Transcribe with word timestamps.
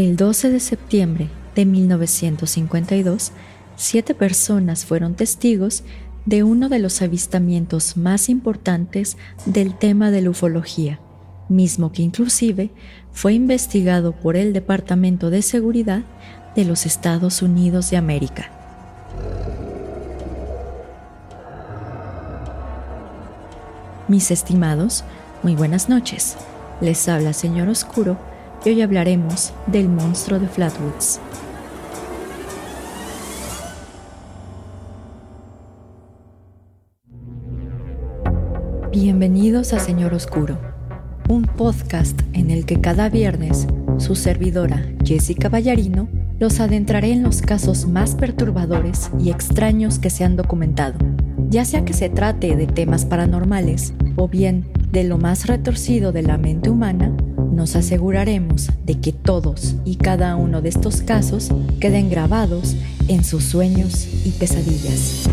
El 0.00 0.16
12 0.16 0.48
de 0.48 0.60
septiembre 0.60 1.28
de 1.54 1.66
1952, 1.66 3.32
siete 3.76 4.14
personas 4.14 4.86
fueron 4.86 5.14
testigos 5.14 5.82
de 6.24 6.42
uno 6.42 6.70
de 6.70 6.78
los 6.78 7.02
avistamientos 7.02 7.98
más 7.98 8.30
importantes 8.30 9.18
del 9.44 9.76
tema 9.76 10.10
de 10.10 10.22
la 10.22 10.30
ufología, 10.30 11.00
mismo 11.50 11.92
que 11.92 12.00
inclusive 12.00 12.70
fue 13.12 13.34
investigado 13.34 14.12
por 14.12 14.36
el 14.36 14.54
Departamento 14.54 15.28
de 15.28 15.42
Seguridad 15.42 16.00
de 16.56 16.64
los 16.64 16.86
Estados 16.86 17.42
Unidos 17.42 17.90
de 17.90 17.98
América. 17.98 18.50
Mis 24.08 24.30
estimados, 24.30 25.04
muy 25.42 25.54
buenas 25.56 25.90
noches. 25.90 26.38
Les 26.80 27.06
habla 27.06 27.34
Señor 27.34 27.68
Oscuro 27.68 28.29
y 28.64 28.68
hoy 28.68 28.82
hablaremos 28.82 29.52
del 29.66 29.88
monstruo 29.88 30.38
de 30.38 30.46
Flatwoods. 30.46 31.20
Bienvenidos 38.92 39.72
a 39.72 39.78
Señor 39.78 40.12
Oscuro, 40.12 40.58
un 41.28 41.44
podcast 41.44 42.20
en 42.32 42.50
el 42.50 42.66
que 42.66 42.80
cada 42.80 43.08
viernes 43.08 43.66
su 43.98 44.14
servidora 44.14 44.84
Jessica 45.04 45.48
Ballarino 45.48 46.08
los 46.38 46.60
adentraré 46.60 47.12
en 47.12 47.22
los 47.22 47.42
casos 47.42 47.86
más 47.86 48.14
perturbadores 48.14 49.10
y 49.18 49.30
extraños 49.30 49.98
que 49.98 50.10
se 50.10 50.24
han 50.24 50.36
documentado, 50.36 50.98
ya 51.48 51.64
sea 51.64 51.84
que 51.84 51.92
se 51.92 52.10
trate 52.10 52.56
de 52.56 52.66
temas 52.66 53.04
paranormales 53.04 53.94
o 54.16 54.28
bien 54.28 54.70
de 54.90 55.04
lo 55.04 55.18
más 55.18 55.46
retorcido 55.46 56.12
de 56.12 56.22
la 56.22 56.36
mente 56.36 56.68
humana, 56.68 57.14
nos 57.60 57.76
aseguraremos 57.76 58.70
de 58.86 59.00
que 59.00 59.12
todos 59.12 59.74
y 59.84 59.96
cada 59.96 60.34
uno 60.34 60.62
de 60.62 60.70
estos 60.70 61.02
casos 61.02 61.50
queden 61.78 62.08
grabados 62.08 62.74
en 63.06 63.22
sus 63.22 63.44
sueños 63.44 64.08
y 64.24 64.30
pesadillas. 64.30 65.28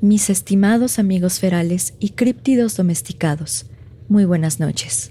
Mis 0.00 0.30
estimados 0.30 0.98
amigos 0.98 1.40
ferales 1.40 1.92
y 2.00 2.12
críptidos 2.12 2.74
domesticados, 2.74 3.66
muy 4.08 4.24
buenas 4.24 4.60
noches. 4.60 5.10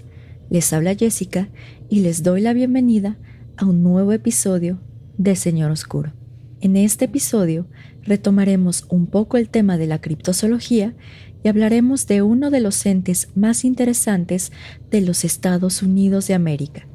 Les 0.50 0.72
habla 0.72 0.96
Jessica 0.96 1.48
y 1.88 2.00
les 2.00 2.24
doy 2.24 2.40
la 2.40 2.54
bienvenida 2.54 3.18
a 3.58 3.66
un 3.66 3.82
nuevo 3.82 4.12
episodio 4.12 4.78
de 5.16 5.34
Señor 5.34 5.72
Oscuro. 5.72 6.12
En 6.60 6.76
este 6.76 7.06
episodio 7.06 7.66
retomaremos 8.02 8.86
un 8.88 9.06
poco 9.06 9.36
el 9.36 9.48
tema 9.48 9.76
de 9.76 9.88
la 9.88 10.00
criptozoología 10.00 10.94
y 11.42 11.48
hablaremos 11.48 12.06
de 12.06 12.22
uno 12.22 12.50
de 12.50 12.60
los 12.60 12.86
entes 12.86 13.30
más 13.34 13.64
interesantes 13.64 14.52
de 14.90 15.00
los 15.00 15.24
Estados 15.24 15.82
Unidos 15.82 16.28
de 16.28 16.34
América, 16.34 16.86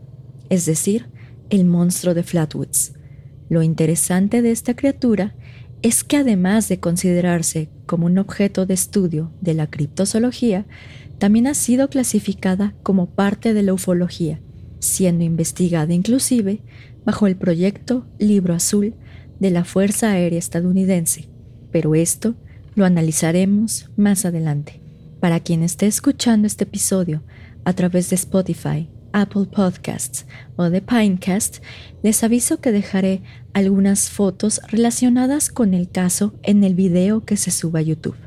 es 0.50 0.66
decir, 0.66 1.09
el 1.50 1.66
monstruo 1.66 2.14
de 2.14 2.23
Flatwoods. 2.23 2.94
Lo 3.50 3.61
interesante 3.61 4.41
de 4.41 4.52
esta 4.52 4.73
criatura 4.73 5.36
es 5.81 6.06
que 6.06 6.16
además 6.16 6.69
de 6.69 6.80
considerarse 6.80 7.69
como 7.86 8.06
un 8.06 8.17
objeto 8.17 8.66
de 8.66 8.73
estudio 8.73 9.34
de 9.41 9.53
la 9.53 9.67
criptozoología, 9.67 10.66
también 11.17 11.45
ha 11.47 11.56
sido 11.56 11.89
clasificada 11.89 12.73
como 12.84 13.09
parte 13.09 13.53
de 13.53 13.64
la 13.64 13.73
ufología, 13.73 14.39
siendo 14.84 15.23
investigada 15.23 15.94
inclusive 15.94 16.62
bajo 17.06 17.28
el 17.28 17.36
proyecto 17.36 18.06
Libro 18.20 18.53
Azul 18.53 18.94
de 19.40 19.52
la 19.52 19.64
Fuerza 19.64 20.12
Aérea 20.12 20.40
Estadounidense. 20.40 21.30
Pero 21.72 21.95
esto 21.95 22.36
lo 22.75 22.86
analizaremos 22.86 23.90
más 23.97 24.25
adelante. 24.25 24.81
Para 25.19 25.40
quien 25.40 25.63
esté 25.63 25.88
escuchando 25.88 26.47
este 26.47 26.66
episodio 26.66 27.24
a 27.66 27.74
través 27.74 28.09
de 28.09 28.16
Spotify, 28.16 28.90
Apple 29.13 29.46
Podcasts 29.46 30.25
o 30.56 30.69
de 30.69 30.81
Pinecast, 30.81 31.59
les 32.02 32.24
aviso 32.24 32.59
que 32.59 32.72
dejaré 32.72 33.22
algunas 33.53 34.09
fotos 34.09 34.59
relacionadas 34.68 35.50
con 35.50 35.74
el 35.74 35.90
caso 35.90 36.34
en 36.44 36.63
el 36.63 36.74
video 36.74 37.24
que 37.24 37.38
se 37.38 37.52
suba 37.52 37.79
a 37.79 37.84
YouTube. 37.84 38.18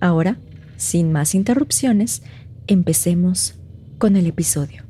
Ahora, 0.00 0.38
sin 0.76 1.12
más 1.12 1.34
interrupciones, 1.34 2.22
empecemos 2.66 3.54
con 3.98 4.16
el 4.16 4.26
episodio. 4.26 4.83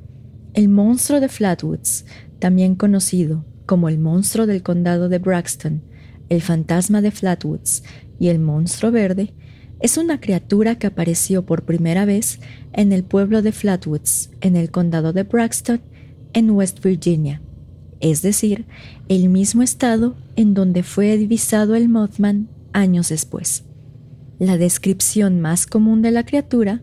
El 0.54 0.68
monstruo 0.68 1.18
de 1.18 1.28
Flatwoods, 1.28 2.06
también 2.38 2.76
conocido 2.76 3.44
como 3.66 3.88
el 3.88 3.98
monstruo 3.98 4.46
del 4.46 4.62
condado 4.62 5.08
de 5.08 5.18
Braxton, 5.18 5.82
el 6.28 6.42
fantasma 6.42 7.02
de 7.02 7.10
Flatwoods 7.10 7.82
y 8.20 8.28
el 8.28 8.38
monstruo 8.38 8.92
verde, 8.92 9.34
es 9.80 9.98
una 9.98 10.20
criatura 10.20 10.76
que 10.76 10.86
apareció 10.86 11.44
por 11.44 11.64
primera 11.64 12.04
vez 12.04 12.38
en 12.72 12.92
el 12.92 13.02
pueblo 13.02 13.42
de 13.42 13.50
Flatwoods, 13.50 14.30
en 14.42 14.54
el 14.54 14.70
condado 14.70 15.12
de 15.12 15.24
Braxton, 15.24 15.80
en 16.34 16.50
West 16.52 16.84
Virginia, 16.84 17.42
es 17.98 18.22
decir, 18.22 18.64
el 19.08 19.30
mismo 19.30 19.64
estado 19.64 20.14
en 20.36 20.54
donde 20.54 20.84
fue 20.84 21.16
divisado 21.16 21.74
el 21.74 21.88
Mothman 21.88 22.48
años 22.72 23.08
después. 23.08 23.64
La 24.38 24.56
descripción 24.56 25.40
más 25.40 25.66
común 25.66 26.00
de 26.00 26.12
la 26.12 26.24
criatura 26.24 26.82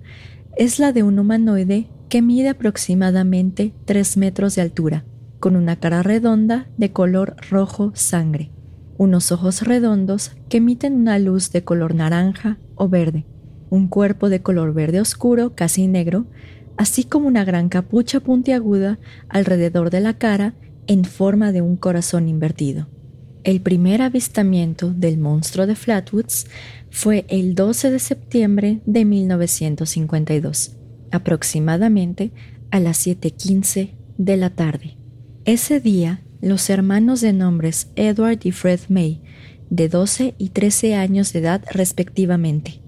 es 0.57 0.77
la 0.77 0.91
de 0.91 1.03
un 1.03 1.19
humanoide 1.19 1.87
que 2.11 2.21
mide 2.21 2.49
aproximadamente 2.49 3.73
3 3.85 4.17
metros 4.17 4.55
de 4.55 4.61
altura, 4.61 5.05
con 5.39 5.55
una 5.55 5.77
cara 5.77 6.03
redonda 6.03 6.67
de 6.75 6.91
color 6.91 7.37
rojo 7.49 7.93
sangre, 7.95 8.51
unos 8.97 9.31
ojos 9.31 9.61
redondos 9.61 10.33
que 10.49 10.57
emiten 10.57 10.93
una 10.95 11.17
luz 11.19 11.53
de 11.53 11.63
color 11.63 11.95
naranja 11.95 12.57
o 12.75 12.89
verde, 12.89 13.25
un 13.69 13.87
cuerpo 13.87 14.27
de 14.27 14.41
color 14.41 14.73
verde 14.73 14.99
oscuro, 14.99 15.55
casi 15.55 15.87
negro, 15.87 16.25
así 16.75 17.05
como 17.05 17.29
una 17.29 17.45
gran 17.45 17.69
capucha 17.69 18.19
puntiaguda 18.19 18.99
alrededor 19.29 19.89
de 19.89 20.01
la 20.01 20.17
cara 20.17 20.53
en 20.87 21.05
forma 21.05 21.53
de 21.53 21.61
un 21.61 21.77
corazón 21.77 22.27
invertido. 22.27 22.89
El 23.45 23.61
primer 23.61 24.01
avistamiento 24.01 24.91
del 24.91 25.17
monstruo 25.17 25.65
de 25.65 25.75
Flatwoods 25.75 26.47
fue 26.89 27.25
el 27.29 27.55
12 27.55 27.89
de 27.89 27.99
septiembre 27.99 28.81
de 28.85 29.05
1952, 29.05 30.75
aproximadamente 31.11 32.31
a 32.71 32.79
las 32.79 33.05
7.15 33.05 33.91
de 34.17 34.37
la 34.37 34.49
tarde. 34.49 34.97
Ese 35.45 35.79
día, 35.79 36.21
los 36.41 36.69
hermanos 36.69 37.21
de 37.21 37.33
nombres 37.33 37.91
Edward 37.95 38.39
y 38.43 38.51
Fred 38.51 38.79
May, 38.89 39.21
de 39.69 39.89
12 39.89 40.35
y 40.37 40.49
13 40.49 40.95
años 40.95 41.33
de 41.33 41.39
edad 41.39 41.63
respectivamente, 41.71 42.81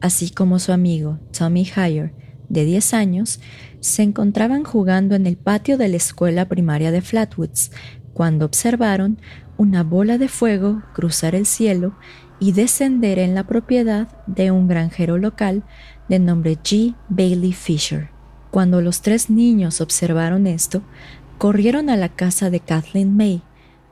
así 0.00 0.30
como 0.30 0.58
su 0.58 0.72
amigo 0.72 1.18
Tommy 1.36 1.64
Hire, 1.64 2.12
de 2.48 2.64
10 2.64 2.94
años, 2.94 3.40
se 3.80 4.02
encontraban 4.02 4.64
jugando 4.64 5.14
en 5.14 5.26
el 5.26 5.36
patio 5.36 5.78
de 5.78 5.88
la 5.88 5.96
escuela 5.96 6.48
primaria 6.48 6.90
de 6.90 7.00
Flatwoods 7.00 7.72
cuando 8.12 8.44
observaron 8.46 9.20
una 9.56 9.82
bola 9.82 10.18
de 10.18 10.28
fuego 10.28 10.82
cruzar 10.94 11.34
el 11.34 11.46
cielo 11.46 11.96
y 12.38 12.52
descender 12.52 13.18
en 13.18 13.34
la 13.34 13.46
propiedad 13.46 14.08
de 14.26 14.50
un 14.50 14.68
granjero 14.68 15.18
local 15.18 15.64
de 16.08 16.18
nombre 16.18 16.58
G. 16.62 16.94
Bailey 17.08 17.52
Fisher. 17.52 18.10
Cuando 18.50 18.80
los 18.80 19.02
tres 19.02 19.28
niños 19.28 19.80
observaron 19.80 20.46
esto, 20.46 20.82
corrieron 21.38 21.90
a 21.90 21.96
la 21.96 22.08
casa 22.08 22.50
de 22.50 22.60
Kathleen 22.60 23.16
May, 23.16 23.42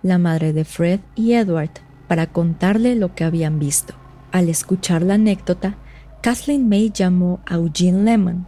la 0.02 0.18
madre 0.18 0.52
de 0.52 0.64
Fred 0.64 1.00
y 1.14 1.32
Edward, 1.32 1.70
para 2.08 2.26
contarle 2.26 2.94
lo 2.94 3.14
que 3.14 3.24
habían 3.24 3.58
visto. 3.58 3.94
Al 4.32 4.48
escuchar 4.48 5.02
la 5.02 5.14
anécdota, 5.14 5.76
Kathleen 6.22 6.68
May 6.68 6.90
llamó 6.90 7.40
a 7.46 7.54
Eugene 7.54 8.02
Lemon, 8.04 8.46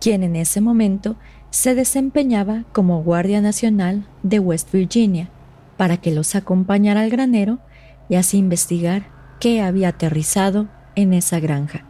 quien 0.00 0.22
en 0.22 0.36
ese 0.36 0.60
momento 0.60 1.16
se 1.50 1.74
desempeñaba 1.74 2.64
como 2.72 3.02
guardia 3.02 3.40
nacional 3.40 4.06
de 4.22 4.38
West 4.38 4.72
Virginia, 4.72 5.30
para 5.76 5.96
que 5.96 6.12
los 6.12 6.34
acompañara 6.34 7.02
al 7.02 7.10
granero 7.10 7.58
y 8.08 8.16
así 8.16 8.38
investigar 8.38 9.08
qué 9.40 9.62
había 9.62 9.88
aterrizado 9.88 10.68
en 10.94 11.12
esa 11.12 11.40
granja. 11.40 11.84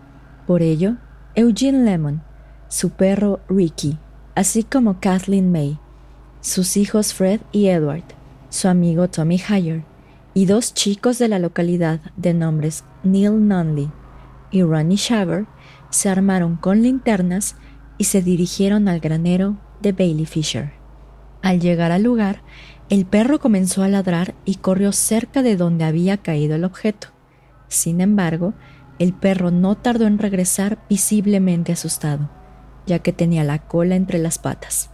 Por 0.47 0.63
ello, 0.63 0.97
Eugene 1.39 1.85
Lemon, 1.85 2.23
su 2.69 2.93
perro 2.93 3.41
Ricky, 3.47 3.99
así 4.35 4.65
como 4.65 5.01
Kathleen 5.01 5.53
May, 5.53 5.79
sus 6.41 6.79
hijos 6.79 7.13
Fred 7.13 7.43
y 7.53 7.67
Edward, 7.67 8.05
su 8.49 8.69
amigo 8.69 9.09
Tommy 9.09 9.37
Hyer 9.37 9.85
y 10.33 10.47
dos 10.47 10.73
chicos 10.73 11.19
de 11.19 11.29
la 11.29 11.39
localidad 11.39 12.01
de 12.17 12.33
nombres 12.33 12.85
Neil 13.05 13.47
Nunley 13.47 13.91
y 14.51 14.63
Ronnie 14.63 14.97
Shaver 14.97 15.45
se 15.91 16.09
armaron 16.09 16.57
con 16.57 16.81
linternas 16.81 17.57
y 17.99 18.05
se 18.05 18.23
dirigieron 18.23 18.89
al 18.89 19.01
granero 19.01 19.59
de 19.83 19.93
Bailey 19.93 20.25
Fisher. 20.25 20.73
Al 21.43 21.61
llegar 21.61 21.93
al 21.93 22.03
lugar, 22.03 22.41
el 22.89 23.05
perro 23.05 23.41
comenzó 23.41 23.83
a 23.83 23.89
ladrar 23.89 24.35
y 24.47 24.55
corrió 24.55 24.91
cerca 24.91 25.43
de 25.43 25.57
donde 25.57 25.85
había 25.85 26.17
caído 26.17 26.55
el 26.55 26.65
objeto. 26.65 27.09
Sin 27.69 28.01
embargo, 28.01 28.55
el 28.99 29.13
perro 29.13 29.51
no 29.51 29.77
tardó 29.77 30.07
en 30.07 30.19
regresar 30.19 30.79
visiblemente 30.89 31.73
asustado, 31.73 32.31
ya 32.87 32.99
que 33.01 33.13
tenía 33.13 33.45
la 33.45 33.59
cola 33.59 33.97
entre 33.97 34.19
las 34.19 34.39
patas. 34.39 34.91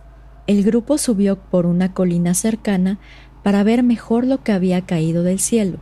El 0.46 0.64
grupo 0.64 0.98
subió 0.98 1.38
por 1.38 1.66
una 1.66 1.94
colina 1.94 2.34
cercana 2.34 2.98
para 3.42 3.62
ver 3.62 3.82
mejor 3.82 4.26
lo 4.26 4.42
que 4.42 4.52
había 4.52 4.82
caído 4.82 5.22
del 5.22 5.38
cielo, 5.38 5.78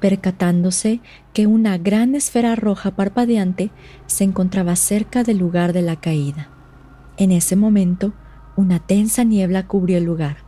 percatándose 0.00 1.00
que 1.32 1.46
una 1.46 1.78
gran 1.78 2.14
esfera 2.14 2.54
roja 2.54 2.92
parpadeante 2.92 3.70
se 4.06 4.24
encontraba 4.24 4.76
cerca 4.76 5.24
del 5.24 5.38
lugar 5.38 5.72
de 5.72 5.82
la 5.82 5.96
caída. 5.96 6.48
En 7.16 7.32
ese 7.32 7.56
momento, 7.56 8.12
una 8.56 8.78
tensa 8.78 9.24
niebla 9.24 9.66
cubrió 9.66 9.98
el 9.98 10.04
lugar, 10.04 10.38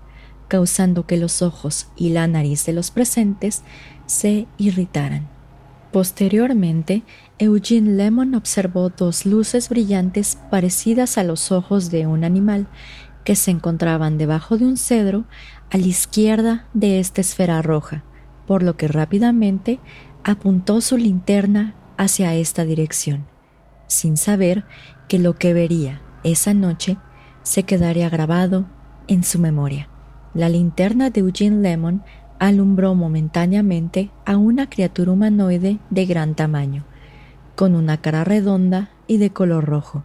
causando 0.47 1.07
que 1.07 1.17
los 1.17 1.43
ojos 1.43 1.89
y 1.97 2.11
la 2.11 2.27
nariz 2.27 2.65
de 2.67 2.73
los 2.73 2.91
presentes 2.91 3.63
se 4.07 4.47
irritaran. 4.59 5.40
Posteriormente, 5.93 7.03
Eugene 7.39 7.93
Lemon 7.93 8.35
observó 8.35 8.91
dos 8.91 9.27
luces 9.27 9.69
brillantes 9.69 10.39
parecidas 10.51 11.19
a 11.19 11.25
los 11.25 11.51
ojos 11.51 11.91
de 11.91 12.07
un 12.07 12.23
animal 12.23 12.69
que 13.25 13.35
se 13.35 13.51
encontraban 13.51 14.17
debajo 14.17 14.57
de 14.57 14.67
un 14.67 14.77
cedro 14.77 15.25
a 15.71 15.79
la 15.79 15.87
izquierda 15.87 16.67
de 16.75 17.01
esta 17.01 17.21
esfera 17.21 17.61
roja, 17.61 18.05
por 18.47 18.63
lo 18.63 18.77
que 18.77 18.89
rápidamente 18.89 19.81
apuntó 20.23 20.81
su 20.81 20.97
linterna 20.97 21.75
hacia 21.97 22.35
esta 22.35 22.65
dirección, 22.65 23.27
sin 23.89 24.17
saber 24.17 24.65
que 25.09 25.19
lo 25.19 25.37
que 25.37 25.53
vería 25.53 26.03
esa 26.23 26.55
noche 26.55 26.99
se 27.43 27.65
quedaría 27.65 28.09
grabado 28.09 28.67
en 29.09 29.25
su 29.25 29.39
memoria. 29.39 29.89
La 30.35 30.49
linterna 30.49 31.11
de 31.11 31.21
Eugene 31.21 31.63
Lemon 31.63 32.05
alumbró 32.41 32.95
momentáneamente 32.95 34.11
a 34.25 34.39
una 34.39 34.69
criatura 34.69 35.13
humanoide 35.13 35.79
de 35.91 36.07
gran 36.07 36.35
tamaño, 36.35 36.85
con 37.55 37.77
una 37.77 38.01
cara 38.01 38.25
redonda 38.25 38.91
y 39.07 39.19
de 39.19 39.31
color 39.31 39.67
rojo, 39.67 40.05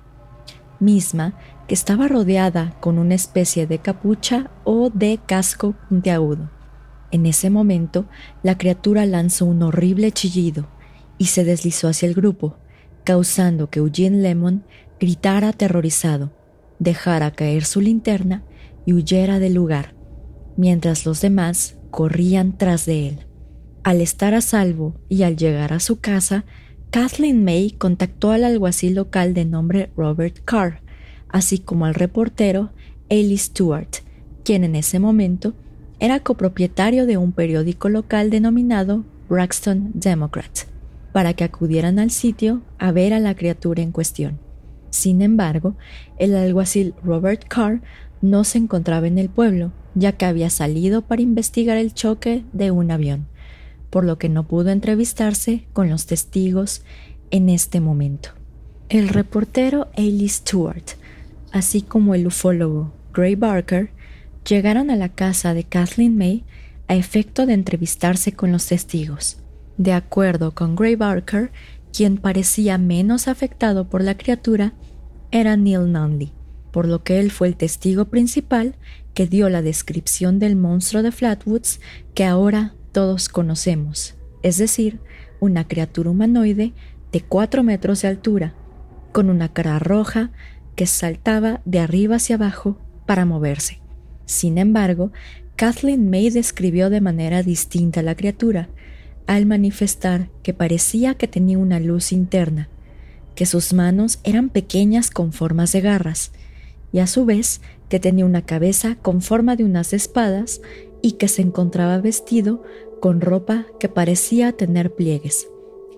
misma 0.82 1.34
que 1.68 1.74
estaba 1.74 2.10
rodeada 2.10 2.76
con 2.82 3.00
una 3.00 3.16
especie 3.16 3.66
de 3.68 3.80
capucha 3.80 4.52
o 4.66 4.90
de 4.90 5.18
casco 5.26 5.76
puntiagudo. 5.88 6.52
En 7.10 7.26
ese 7.26 7.50
momento, 7.50 8.06
la 8.44 8.58
criatura 8.58 9.06
lanzó 9.06 9.46
un 9.46 9.64
horrible 9.64 10.12
chillido 10.12 10.68
y 11.18 11.28
se 11.28 11.46
deslizó 11.46 11.88
hacia 11.88 12.10
el 12.10 12.16
grupo, 12.16 12.58
causando 13.06 13.70
que 13.70 13.80
Eugene 13.80 14.18
Lemon 14.18 14.66
gritara 15.00 15.50
aterrorizado, 15.50 16.34
dejara 16.80 17.32
caer 17.32 17.64
su 17.64 17.80
linterna 17.80 18.44
y 18.86 18.92
huyera 18.92 19.40
del 19.40 19.54
lugar, 19.54 19.96
mientras 20.58 21.06
los 21.06 21.22
demás 21.22 21.78
corrían 21.96 22.58
tras 22.58 22.86
de 22.86 23.08
él. 23.08 23.20
Al 23.86 24.02
estar 24.02 24.34
a 24.34 24.42
salvo 24.42 24.96
y 25.08 25.24
al 25.24 25.38
llegar 25.38 25.72
a 25.72 25.80
su 25.80 26.02
casa, 26.02 26.44
Kathleen 26.92 27.46
May 27.46 27.72
contactó 27.72 28.32
al 28.32 28.44
alguacil 28.44 28.96
local 28.96 29.34
de 29.34 29.46
nombre 29.46 29.92
Robert 29.96 30.40
Carr, 30.44 30.82
así 31.30 31.58
como 31.58 31.86
al 31.86 31.94
reportero 31.94 32.72
Ailey 33.10 33.38
Stewart, 33.38 33.88
quien 34.44 34.66
en 34.66 34.76
ese 34.76 35.00
momento 35.00 35.54
era 36.02 36.20
copropietario 36.20 37.06
de 37.06 37.16
un 37.16 37.32
periódico 37.32 37.88
local 37.88 38.30
denominado 38.30 39.06
Braxton 39.30 39.92
Democrat, 39.94 40.52
para 41.14 41.34
que 41.34 41.46
acudieran 41.46 41.98
al 41.98 42.12
sitio 42.12 42.62
a 42.78 42.92
ver 42.92 43.14
a 43.14 43.22
la 43.22 43.36
criatura 43.36 43.82
en 43.82 43.94
cuestión. 43.94 44.38
Sin 44.90 45.22
embargo, 45.22 45.76
el 46.18 46.36
alguacil 46.36 46.94
Robert 47.06 47.46
Carr 47.48 47.82
no 48.22 48.44
se 48.44 48.58
encontraba 48.58 49.08
en 49.08 49.18
el 49.18 49.30
pueblo, 49.30 49.72
ya 49.94 50.14
que 50.14 50.26
había 50.26 50.50
salido 50.50 51.02
para 51.02 51.22
investigar 51.22 51.78
el 51.78 51.94
choque 51.94 52.44
de 52.54 52.72
un 52.72 52.92
avión, 52.92 53.28
por 53.90 54.04
lo 54.04 54.18
que 54.18 54.30
no 54.30 54.48
pudo 54.48 54.70
entrevistarse 54.70 55.68
con 55.74 55.90
los 55.90 56.06
testigos 56.06 56.84
en 57.32 57.50
este 57.50 57.80
momento. 57.80 58.30
El 58.90 59.10
reportero 59.10 59.88
Ailey 59.98 60.30
Stewart, 60.30 60.84
así 61.52 61.82
como 61.82 62.14
el 62.14 62.28
ufólogo 62.28 62.94
Gray 63.14 63.36
Barker, 63.36 63.90
llegaron 64.48 64.92
a 64.92 64.96
la 64.96 65.10
casa 65.10 65.54
de 65.54 65.64
Kathleen 65.64 66.18
May 66.18 66.44
a 66.88 66.96
efecto 66.96 67.46
de 67.46 67.54
entrevistarse 67.54 68.34
con 68.34 68.52
los 68.52 68.68
testigos. 68.68 69.38
De 69.78 69.92
acuerdo 69.92 70.54
con 70.54 70.76
Gray 70.76 70.96
Barker, 70.96 71.52
quien 71.92 72.18
parecía 72.18 72.78
menos 72.78 73.28
afectado 73.28 73.90
por 73.90 74.04
la 74.04 74.18
criatura 74.18 74.74
era 75.32 75.58
Neil 75.58 75.92
Nunley, 75.92 76.32
por 76.76 76.90
lo 76.90 77.04
que 77.04 77.22
él 77.22 77.32
fue 77.32 77.48
el 77.48 77.56
testigo 77.56 78.04
principal 78.04 78.76
que 79.14 79.28
dio 79.28 79.48
la 79.48 79.62
descripción 79.62 80.40
del 80.40 80.58
monstruo 80.58 81.04
de 81.04 81.14
Flatwoods 81.14 81.80
que 82.14 82.26
ahora 82.26 82.76
todos 82.92 83.30
conocemos, 83.30 84.16
es 84.44 84.58
decir, 84.58 85.00
una 85.40 85.70
criatura 85.70 86.10
humanoide 86.10 86.74
de 87.14 87.22
4 87.22 87.64
metros 87.64 88.02
de 88.02 88.10
altura, 88.10 88.56
con 89.14 89.30
una 89.30 89.54
cara 89.54 89.80
roja 89.80 90.32
que 90.76 90.86
saltaba 90.86 91.62
de 91.64 91.80
arriba 91.80 92.18
hacia 92.18 92.36
abajo 92.36 92.78
para 93.06 93.24
moverse. 93.24 93.80
Sin 94.26 94.58
embargo, 94.58 95.14
Kathleen 95.56 96.10
May 96.10 96.30
describió 96.30 96.90
de 96.90 97.00
manera 97.00 97.42
distinta 97.42 98.02
a 98.02 98.04
la 98.04 98.16
criatura, 98.16 98.68
al 99.28 99.46
manifestar 99.46 100.30
que 100.44 100.54
parecía 100.54 101.14
que 101.14 101.30
tenía 101.30 101.58
una 101.58 101.80
luz 101.80 102.12
interna, 102.12 102.68
que 103.34 103.46
sus 103.46 103.72
manos 103.72 104.20
eran 104.26 104.50
pequeñas 104.50 105.10
con 105.10 105.32
formas 105.32 105.72
de 105.72 105.80
garras, 105.80 106.34
y 106.96 107.00
a 107.00 107.08
su 107.08 107.26
vez 107.26 107.60
que 107.90 108.00
tenía 108.00 108.26
una 108.26 108.46
cabeza 108.46 108.96
con 109.02 109.22
forma 109.22 109.58
de 109.58 109.66
unas 109.66 109.92
espadas 109.92 110.62
y 111.02 111.14
que 111.14 111.28
se 111.28 111.42
encontraba 111.42 111.98
vestido 111.98 112.64
con 113.02 113.20
ropa 113.20 113.66
que 113.82 113.90
parecía 113.90 114.54
tener 114.54 114.96
pliegues. 114.96 115.50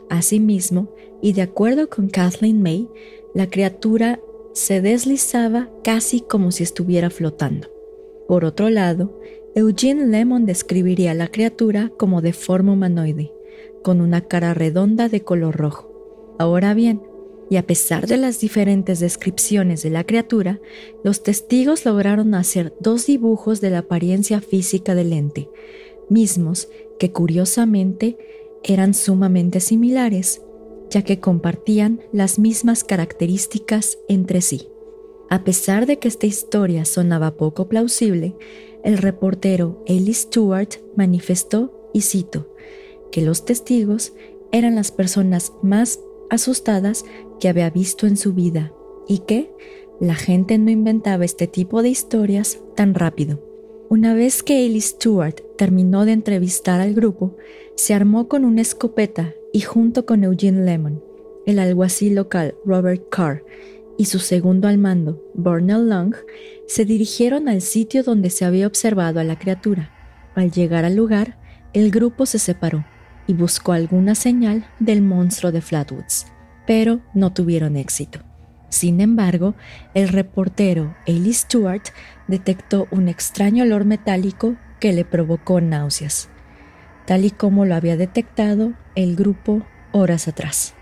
Asimismo, 0.10 0.92
y 1.22 1.34
de 1.34 1.44
acuerdo 1.44 1.88
con 1.88 2.10
Kathleen 2.10 2.64
May, 2.64 2.90
la 3.36 3.48
criatura 3.48 4.20
se 4.54 4.82
deslizaba 4.82 5.70
casi 5.84 6.22
como 6.22 6.52
si 6.52 6.64
estuviera 6.64 7.12
flotando. 7.12 7.68
Por 8.28 8.44
otro 8.44 8.72
lado, 8.72 9.22
Eugene 9.54 10.08
Lemon 10.08 10.48
describiría 10.48 11.12
a 11.12 11.14
la 11.14 11.28
criatura 11.28 11.92
como 11.96 12.24
de 12.24 12.34
forma 12.34 12.74
humanoide, 12.74 13.32
con 13.84 14.02
una 14.02 14.22
cara 14.22 14.56
redonda 14.56 15.10
de 15.10 15.22
color 15.22 15.58
rojo. 15.58 16.36
Ahora 16.40 16.74
bien, 16.74 17.04
y 17.50 17.56
a 17.56 17.66
pesar 17.66 18.08
de 18.08 18.18
las 18.18 18.40
diferentes 18.40 19.00
descripciones 19.00 19.82
de 19.82 19.90
la 19.90 20.04
criatura, 20.06 20.60
los 21.04 21.24
testigos 21.24 21.86
lograron 21.86 22.36
hacer 22.36 22.74
dos 22.80 23.06
dibujos 23.06 23.62
de 23.62 23.70
la 23.70 23.80
apariencia 23.80 24.42
física 24.42 24.96
del 24.96 25.14
ente, 25.14 25.50
mismos 26.10 26.70
que 27.00 27.12
curiosamente 27.12 28.18
eran 28.64 28.94
sumamente 28.94 29.60
similares, 29.60 30.42
ya 30.90 31.04
que 31.04 31.20
compartían 31.20 32.02
las 32.12 32.40
mismas 32.40 32.84
características 32.84 33.98
entre 34.08 34.42
sí. 34.42 34.70
A 35.30 35.44
pesar 35.44 35.86
de 35.86 36.00
que 36.00 36.08
esta 36.08 36.26
historia 36.26 36.86
sonaba 36.86 37.36
poco 37.36 37.68
plausible, 37.68 38.36
el 38.84 38.98
reportero 38.98 39.84
Ellie 39.86 40.14
Stewart 40.14 40.70
manifestó, 40.96 41.74
y 41.94 42.02
cito, 42.02 42.54
que 43.12 43.22
los 43.22 43.46
testigos 43.46 44.14
eran 44.52 44.76
las 44.76 44.92
personas 44.92 45.52
más 45.62 46.00
asustadas 46.30 47.06
que 47.40 47.50
había 47.50 47.70
visto 47.70 48.08
en 48.08 48.18
su 48.18 48.34
vida 48.34 48.74
y 49.08 49.20
que 49.20 49.52
la 50.00 50.16
gente 50.16 50.58
no 50.58 50.70
inventaba 50.70 51.26
este 51.26 51.48
tipo 51.48 51.82
de 51.82 51.90
historias 51.90 52.60
tan 52.76 52.94
rápido. 52.94 53.44
Una 53.90 54.14
vez 54.14 54.44
que 54.44 54.66
Ellie 54.66 54.82
Stewart 54.82 55.42
terminó 55.58 56.06
de 56.06 56.12
entrevistar 56.12 56.82
al 56.82 56.94
grupo, 56.94 57.36
se 57.76 57.94
armó 57.94 58.28
con 58.28 58.44
una 58.44 58.62
escopeta 58.62 59.34
y 59.54 59.62
junto 59.62 60.06
con 60.06 60.24
Eugene 60.24 60.66
Lemon, 60.66 61.02
el 61.46 61.60
alguacil 61.60 62.16
local 62.16 62.56
Robert 62.66 63.08
Carr 63.10 63.44
y 63.98 64.06
su 64.06 64.20
segundo 64.20 64.68
al 64.68 64.78
mando, 64.78 65.24
Burnell 65.34 65.90
Long, 65.90 66.16
se 66.68 66.86
dirigieron 66.86 67.48
al 67.48 67.62
sitio 67.62 68.04
donde 68.04 68.30
se 68.30 68.46
había 68.46 68.68
observado 68.68 69.20
a 69.20 69.24
la 69.24 69.40
criatura. 69.40 69.92
Al 70.36 70.52
llegar 70.52 70.86
al 70.86 70.96
lugar, 70.96 71.40
el 71.74 71.90
grupo 71.90 72.26
se 72.26 72.38
separó 72.38 72.86
y 73.28 73.34
buscó 73.34 73.74
alguna 73.74 74.16
señal 74.16 74.66
del 74.80 75.02
monstruo 75.02 75.52
de 75.52 75.62
Flatwoods, 75.62 76.28
pero 76.66 77.02
no 77.14 77.34
tuvieron 77.34 77.76
éxito. 77.76 78.20
Sin 78.70 79.00
embargo, 79.00 79.56
el 79.94 80.10
reportero 80.10 80.96
Ailey 81.08 81.34
Stewart 81.34 81.84
detectó 82.28 82.88
un 82.92 83.08
extraño 83.08 83.64
olor 83.64 83.86
metálico 83.86 84.56
que 84.80 84.94
le 84.94 85.06
provocó 85.06 85.62
náuseas, 85.62 86.30
tal 87.06 87.26
y 87.26 87.32
como 87.32 87.66
lo 87.66 87.76
había 87.76 87.98
detectado 87.98 88.74
el 88.96 89.16
grupo 89.16 89.66
horas 89.92 90.28
atrás. 90.28 90.74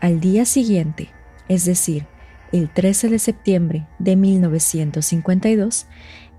Al 0.00 0.20
día 0.20 0.44
siguiente, 0.44 1.10
es 1.48 1.64
decir, 1.64 2.06
el 2.52 2.70
13 2.70 3.08
de 3.08 3.18
septiembre 3.18 3.86
de 3.98 4.16
1952, 4.16 5.86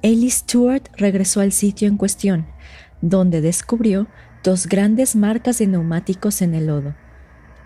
Ailey 0.04 0.30
Stewart 0.30 0.84
regresó 0.96 1.42
al 1.42 1.52
sitio 1.52 1.88
en 1.88 1.98
cuestión, 1.98 2.48
donde 3.02 3.42
descubrió 3.42 4.08
dos 4.44 4.68
grandes 4.68 5.16
marcas 5.16 5.58
de 5.58 5.68
neumáticos 5.68 6.42
en 6.42 6.54
el 6.54 6.68
lodo, 6.68 6.96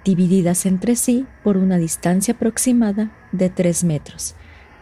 divididas 0.04 0.66
entre 0.66 0.96
sí 0.96 1.26
por 1.44 1.58
una 1.58 1.78
distancia 1.78 2.34
aproximada 2.34 3.12
de 3.32 3.50
3 3.50 3.84
metros, 3.84 4.36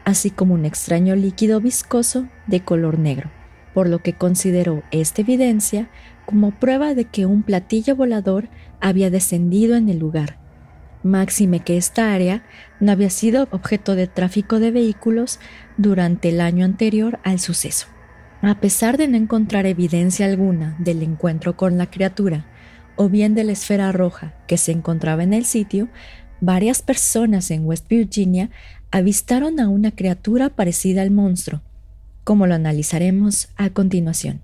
así 0.05 0.31
como 0.31 0.53
un 0.53 0.65
extraño 0.65 1.15
líquido 1.15 1.59
viscoso 1.59 2.27
de 2.47 2.63
color 2.63 2.97
negro, 2.97 3.29
por 3.73 3.87
lo 3.87 3.99
que 3.99 4.13
consideró 4.13 4.83
esta 4.91 5.21
evidencia 5.21 5.89
como 6.25 6.51
prueba 6.51 6.93
de 6.93 7.05
que 7.05 7.25
un 7.25 7.43
platillo 7.43 7.95
volador 7.95 8.47
había 8.79 9.09
descendido 9.09 9.75
en 9.75 9.89
el 9.89 9.99
lugar, 9.99 10.39
máxime 11.03 11.59
que 11.59 11.77
esta 11.77 12.13
área 12.13 12.43
no 12.79 12.91
había 12.91 13.09
sido 13.09 13.47
objeto 13.51 13.95
de 13.95 14.07
tráfico 14.07 14.59
de 14.59 14.71
vehículos 14.71 15.39
durante 15.77 16.29
el 16.29 16.41
año 16.41 16.65
anterior 16.65 17.19
al 17.23 17.39
suceso. 17.39 17.87
A 18.43 18.59
pesar 18.59 18.97
de 18.97 19.07
no 19.07 19.17
encontrar 19.17 19.67
evidencia 19.67 20.25
alguna 20.25 20.75
del 20.79 21.03
encuentro 21.03 21.55
con 21.55 21.77
la 21.77 21.91
criatura 21.91 22.47
o 22.95 23.07
bien 23.07 23.35
de 23.35 23.43
la 23.43 23.51
esfera 23.51 23.91
roja 23.91 24.33
que 24.47 24.57
se 24.57 24.71
encontraba 24.71 25.21
en 25.21 25.33
el 25.33 25.45
sitio, 25.45 25.89
varias 26.39 26.81
personas 26.81 27.51
en 27.51 27.65
West 27.65 27.87
Virginia 27.87 28.49
avistaron 28.89 29.59
a 29.59 29.69
una 29.69 29.91
criatura 29.91 30.49
parecida 30.49 31.03
al 31.03 31.11
monstruo, 31.11 31.61
como 32.23 32.47
lo 32.47 32.55
analizaremos 32.55 33.49
a 33.57 33.69
continuación. 33.69 34.41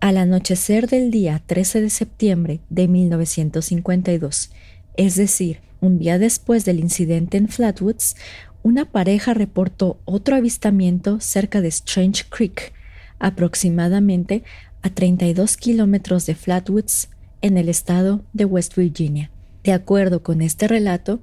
Al 0.00 0.16
anochecer 0.16 0.88
del 0.88 1.10
día 1.10 1.42
13 1.44 1.82
de 1.82 1.90
septiembre 1.90 2.60
de 2.70 2.88
1952, 2.88 4.52
es 4.96 5.16
decir, 5.16 5.60
un 5.82 5.98
día 5.98 6.18
después 6.18 6.64
del 6.64 6.80
incidente 6.80 7.36
en 7.36 7.48
Flatwoods, 7.48 8.16
una 8.62 8.86
pareja 8.86 9.34
reportó 9.34 9.98
otro 10.06 10.34
avistamiento 10.34 11.20
cerca 11.20 11.60
de 11.60 11.68
Strange 11.68 12.24
Creek, 12.30 12.72
aproximadamente 13.18 14.42
a 14.82 14.90
32 14.90 15.56
kilómetros 15.56 16.26
de 16.26 16.34
Flatwoods, 16.34 17.08
en 17.44 17.58
el 17.58 17.68
estado 17.68 18.22
de 18.32 18.46
West 18.46 18.74
Virginia. 18.74 19.30
De 19.64 19.72
acuerdo 19.72 20.22
con 20.22 20.40
este 20.40 20.66
relato, 20.66 21.20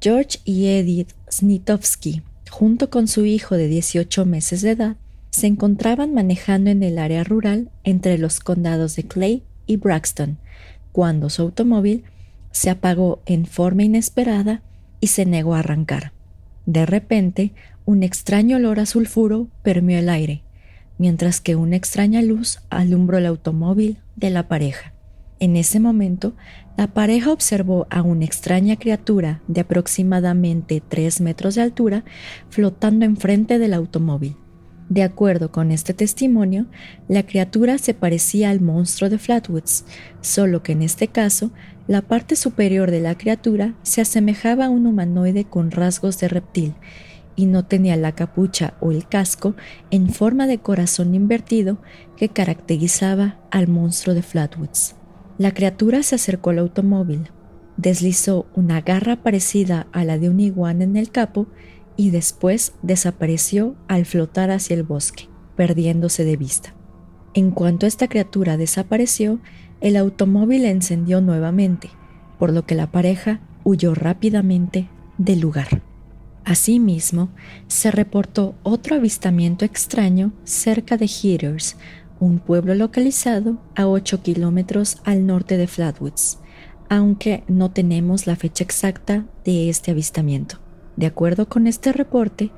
George 0.00 0.40
y 0.44 0.66
Edith 0.66 1.12
Snitowski, 1.30 2.22
junto 2.50 2.90
con 2.90 3.06
su 3.06 3.24
hijo 3.24 3.56
de 3.56 3.68
18 3.68 4.26
meses 4.26 4.62
de 4.62 4.70
edad, 4.70 4.96
se 5.30 5.46
encontraban 5.46 6.12
manejando 6.12 6.70
en 6.70 6.82
el 6.82 6.98
área 6.98 7.22
rural 7.22 7.70
entre 7.84 8.18
los 8.18 8.40
condados 8.40 8.96
de 8.96 9.04
Clay 9.04 9.44
y 9.66 9.76
Braxton, 9.76 10.38
cuando 10.90 11.30
su 11.30 11.42
automóvil 11.42 12.02
se 12.50 12.70
apagó 12.70 13.22
en 13.26 13.46
forma 13.46 13.84
inesperada 13.84 14.62
y 15.00 15.06
se 15.06 15.24
negó 15.24 15.54
a 15.54 15.60
arrancar. 15.60 16.12
De 16.66 16.84
repente, 16.84 17.52
un 17.84 18.02
extraño 18.02 18.56
olor 18.56 18.80
a 18.80 18.86
sulfuro 18.86 19.48
permeó 19.62 20.00
el 20.00 20.08
aire, 20.08 20.42
mientras 21.00 21.40
que 21.40 21.56
una 21.56 21.76
extraña 21.76 22.20
luz 22.20 22.60
alumbró 22.68 23.16
el 23.16 23.24
automóvil 23.24 23.96
de 24.16 24.28
la 24.28 24.48
pareja. 24.48 24.92
En 25.38 25.56
ese 25.56 25.80
momento, 25.80 26.34
la 26.76 26.88
pareja 26.88 27.32
observó 27.32 27.86
a 27.88 28.02
una 28.02 28.26
extraña 28.26 28.76
criatura 28.76 29.40
de 29.48 29.62
aproximadamente 29.62 30.82
tres 30.86 31.22
metros 31.22 31.54
de 31.54 31.62
altura 31.62 32.04
flotando 32.50 33.06
enfrente 33.06 33.58
del 33.58 33.72
automóvil. 33.72 34.36
De 34.90 35.02
acuerdo 35.02 35.50
con 35.50 35.70
este 35.70 35.94
testimonio, 35.94 36.66
la 37.08 37.22
criatura 37.22 37.78
se 37.78 37.94
parecía 37.94 38.50
al 38.50 38.60
monstruo 38.60 39.08
de 39.08 39.16
Flatwoods, 39.16 39.86
solo 40.20 40.62
que 40.62 40.72
en 40.72 40.82
este 40.82 41.08
caso, 41.08 41.50
la 41.86 42.02
parte 42.02 42.36
superior 42.36 42.90
de 42.90 43.00
la 43.00 43.16
criatura 43.16 43.74
se 43.82 44.02
asemejaba 44.02 44.66
a 44.66 44.70
un 44.70 44.86
humanoide 44.86 45.44
con 45.46 45.70
rasgos 45.70 46.20
de 46.20 46.28
reptil 46.28 46.74
y 47.36 47.46
no 47.46 47.64
tenía 47.64 47.96
la 47.96 48.12
capucha 48.12 48.74
o 48.80 48.92
el 48.92 49.06
casco 49.06 49.54
en 49.90 50.10
forma 50.10 50.46
de 50.46 50.58
corazón 50.58 51.14
invertido 51.14 51.78
que 52.16 52.28
caracterizaba 52.28 53.38
al 53.50 53.68
monstruo 53.68 54.14
de 54.14 54.22
Flatwoods. 54.22 54.96
La 55.38 55.52
criatura 55.54 56.02
se 56.02 56.16
acercó 56.16 56.50
al 56.50 56.58
automóvil, 56.58 57.30
deslizó 57.76 58.46
una 58.54 58.82
garra 58.82 59.22
parecida 59.22 59.86
a 59.92 60.04
la 60.04 60.18
de 60.18 60.28
un 60.28 60.40
iguana 60.40 60.84
en 60.84 60.96
el 60.96 61.10
capo 61.10 61.46
y 61.96 62.10
después 62.10 62.74
desapareció 62.82 63.74
al 63.88 64.04
flotar 64.04 64.50
hacia 64.50 64.74
el 64.74 64.82
bosque, 64.82 65.28
perdiéndose 65.56 66.24
de 66.24 66.36
vista. 66.36 66.74
En 67.32 67.52
cuanto 67.52 67.86
esta 67.86 68.08
criatura 68.08 68.56
desapareció, 68.56 69.40
el 69.80 69.96
automóvil 69.96 70.64
encendió 70.64 71.20
nuevamente, 71.20 71.88
por 72.38 72.52
lo 72.52 72.66
que 72.66 72.74
la 72.74 72.90
pareja 72.90 73.40
huyó 73.64 73.94
rápidamente 73.94 74.88
del 75.18 75.40
lugar. 75.40 75.82
Asimismo, 76.44 77.30
se 77.68 77.90
reportó 77.90 78.54
otro 78.62 78.96
avistamiento 78.96 79.64
extraño 79.64 80.32
cerca 80.44 80.96
de 80.96 81.06
Heaters, 81.06 81.76
un 82.18 82.38
pueblo 82.38 82.74
localizado 82.74 83.58
a 83.74 83.86
8 83.86 84.22
kilómetros 84.22 84.98
al 85.04 85.26
norte 85.26 85.56
de 85.56 85.66
Flatwoods, 85.66 86.38
aunque 86.88 87.44
no 87.48 87.70
tenemos 87.70 88.26
la 88.26 88.36
fecha 88.36 88.64
exacta 88.64 89.26
de 89.44 89.68
este 89.68 89.90
avistamiento. 89.90 90.58
De 90.96 91.06
acuerdo 91.06 91.48
con 91.48 91.66
este 91.66 91.92
reporte, 91.92 92.50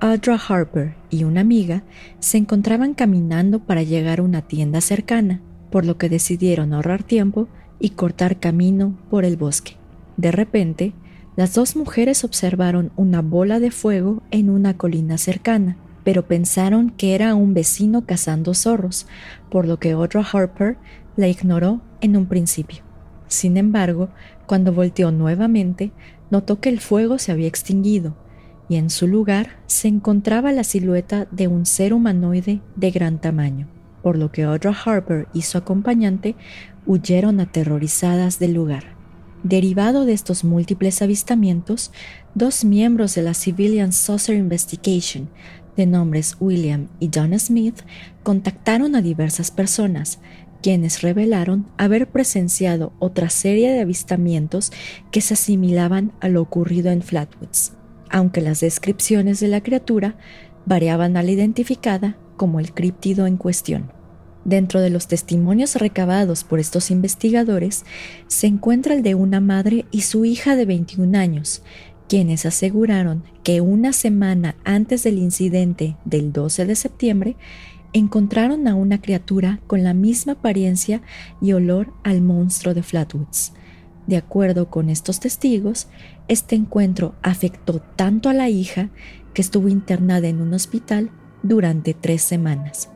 Audra 0.00 0.36
Harper 0.36 0.94
y 1.08 1.24
una 1.24 1.40
amiga 1.40 1.82
se 2.18 2.36
encontraban 2.36 2.92
caminando 2.92 3.60
para 3.60 3.82
llegar 3.82 4.18
a 4.18 4.22
una 4.22 4.42
tienda 4.42 4.80
cercana, 4.80 5.40
por 5.70 5.86
lo 5.86 5.96
que 5.96 6.10
decidieron 6.10 6.74
ahorrar 6.74 7.02
tiempo 7.02 7.48
y 7.78 7.90
cortar 7.90 8.38
camino 8.38 8.98
por 9.08 9.24
el 9.24 9.36
bosque. 9.36 9.76
De 10.16 10.32
repente, 10.32 10.92
las 11.36 11.54
dos 11.54 11.76
mujeres 11.76 12.24
observaron 12.24 12.90
una 12.96 13.22
bola 13.22 13.60
de 13.60 13.70
fuego 13.70 14.22
en 14.30 14.50
una 14.50 14.76
colina 14.76 15.18
cercana 15.18 15.76
pero 16.06 16.28
pensaron 16.28 16.90
que 16.90 17.16
era 17.16 17.34
un 17.34 17.52
vecino 17.52 18.06
cazando 18.06 18.54
zorros, 18.54 19.08
por 19.50 19.66
lo 19.66 19.80
que 19.80 19.90
Audra 19.90 20.20
Harper 20.20 20.76
la 21.16 21.26
ignoró 21.26 21.80
en 22.00 22.16
un 22.16 22.26
principio. 22.26 22.84
Sin 23.26 23.56
embargo, 23.56 24.10
cuando 24.46 24.72
volteó 24.72 25.10
nuevamente, 25.10 25.90
notó 26.30 26.60
que 26.60 26.68
el 26.68 26.78
fuego 26.78 27.18
se 27.18 27.32
había 27.32 27.48
extinguido 27.48 28.14
y 28.68 28.76
en 28.76 28.88
su 28.88 29.08
lugar 29.08 29.56
se 29.66 29.88
encontraba 29.88 30.52
la 30.52 30.62
silueta 30.62 31.26
de 31.32 31.48
un 31.48 31.66
ser 31.66 31.92
humanoide 31.92 32.60
de 32.76 32.90
gran 32.92 33.20
tamaño, 33.20 33.66
por 34.04 34.16
lo 34.16 34.30
que 34.30 34.44
Audra 34.44 34.76
Harper 34.84 35.26
y 35.34 35.42
su 35.42 35.58
acompañante 35.58 36.36
huyeron 36.86 37.40
aterrorizadas 37.40 38.38
del 38.38 38.54
lugar. 38.54 38.95
Derivado 39.48 40.06
de 40.06 40.12
estos 40.12 40.42
múltiples 40.42 41.02
avistamientos, 41.02 41.92
dos 42.34 42.64
miembros 42.64 43.14
de 43.14 43.22
la 43.22 43.32
Civilian 43.32 43.92
Saucer 43.92 44.34
Investigation 44.36 45.30
de 45.76 45.86
nombres 45.86 46.36
William 46.40 46.88
y 46.98 47.10
John 47.14 47.38
Smith, 47.38 47.82
contactaron 48.24 48.96
a 48.96 49.02
diversas 49.02 49.52
personas, 49.52 50.18
quienes 50.62 51.00
revelaron 51.00 51.68
haber 51.78 52.10
presenciado 52.10 52.92
otra 52.98 53.30
serie 53.30 53.70
de 53.70 53.82
avistamientos 53.82 54.72
que 55.12 55.20
se 55.20 55.34
asimilaban 55.34 56.10
a 56.18 56.26
lo 56.26 56.42
ocurrido 56.42 56.90
en 56.90 57.02
Flatwoods, 57.02 57.74
aunque 58.10 58.40
las 58.40 58.58
descripciones 58.58 59.38
de 59.38 59.46
la 59.46 59.60
criatura 59.60 60.16
variaban 60.64 61.16
a 61.16 61.22
la 61.22 61.30
identificada 61.30 62.16
como 62.36 62.58
el 62.58 62.74
críptido 62.74 63.28
en 63.28 63.36
cuestión. 63.36 63.95
Dentro 64.46 64.80
de 64.80 64.90
los 64.90 65.08
testimonios 65.08 65.74
recabados 65.74 66.44
por 66.44 66.60
estos 66.60 66.92
investigadores 66.92 67.84
se 68.28 68.46
encuentra 68.46 68.94
el 68.94 69.02
de 69.02 69.16
una 69.16 69.40
madre 69.40 69.86
y 69.90 70.02
su 70.02 70.24
hija 70.24 70.54
de 70.54 70.64
21 70.64 71.18
años, 71.18 71.64
quienes 72.08 72.46
aseguraron 72.46 73.24
que 73.42 73.60
una 73.60 73.92
semana 73.92 74.54
antes 74.62 75.02
del 75.02 75.18
incidente 75.18 75.96
del 76.04 76.32
12 76.32 76.64
de 76.64 76.76
septiembre 76.76 77.36
encontraron 77.92 78.68
a 78.68 78.76
una 78.76 79.00
criatura 79.00 79.58
con 79.66 79.82
la 79.82 79.94
misma 79.94 80.34
apariencia 80.34 81.02
y 81.42 81.52
olor 81.52 81.92
al 82.04 82.20
monstruo 82.20 82.72
de 82.72 82.84
Flatwoods. 82.84 83.52
De 84.06 84.16
acuerdo 84.16 84.70
con 84.70 84.90
estos 84.90 85.18
testigos, 85.18 85.88
este 86.28 86.54
encuentro 86.54 87.16
afectó 87.20 87.80
tanto 87.80 88.28
a 88.28 88.32
la 88.32 88.48
hija 88.48 88.90
que 89.34 89.42
estuvo 89.42 89.68
internada 89.68 90.28
en 90.28 90.40
un 90.40 90.54
hospital 90.54 91.10
durante 91.42 91.94
tres 91.94 92.22
semanas. 92.22 92.90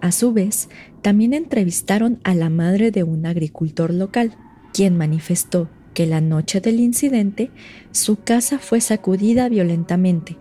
A 0.00 0.12
su 0.12 0.32
vez, 0.32 0.68
también 1.02 1.34
entrevistaron 1.34 2.20
a 2.24 2.34
la 2.34 2.48
madre 2.48 2.90
de 2.90 3.02
un 3.02 3.26
agricultor 3.26 3.92
local, 3.92 4.36
quien 4.72 4.96
manifestó 4.96 5.68
que 5.94 6.06
la 6.06 6.20
noche 6.20 6.60
del 6.60 6.80
incidente 6.80 7.50
su 7.90 8.16
casa 8.16 8.58
fue 8.58 8.80
sacudida 8.80 9.48
violentamente, 9.48 10.36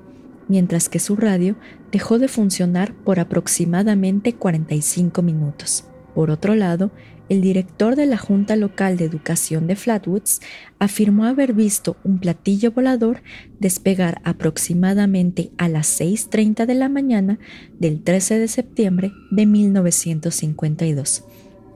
mientras 0.47 0.87
que 0.87 0.99
su 0.99 1.15
radio 1.15 1.55
dejó 1.91 2.19
de 2.19 2.27
funcionar 2.27 2.93
por 2.93 3.19
aproximadamente 3.19 4.33
45 4.33 5.21
minutos. 5.21 5.85
Por 6.15 6.31
otro 6.31 6.55
lado, 6.55 6.91
el 7.29 7.41
director 7.41 7.95
de 7.95 8.07
la 8.07 8.17
Junta 8.17 8.55
Local 8.55 8.98
de 8.98 9.05
Educación 9.05 9.67
de 9.67 9.75
Flatwoods 9.75 10.41
afirmó 10.79 11.25
haber 11.25 11.53
visto 11.53 11.95
un 12.03 12.19
platillo 12.19 12.71
volador 12.71 13.21
despegar 13.59 14.19
aproximadamente 14.24 15.51
a 15.57 15.69
las 15.69 16.00
6.30 16.01 16.65
de 16.65 16.74
la 16.74 16.89
mañana 16.89 17.39
del 17.79 18.01
13 18.01 18.39
de 18.39 18.48
septiembre 18.48 19.12
de 19.29 19.45
1952, 19.45 21.24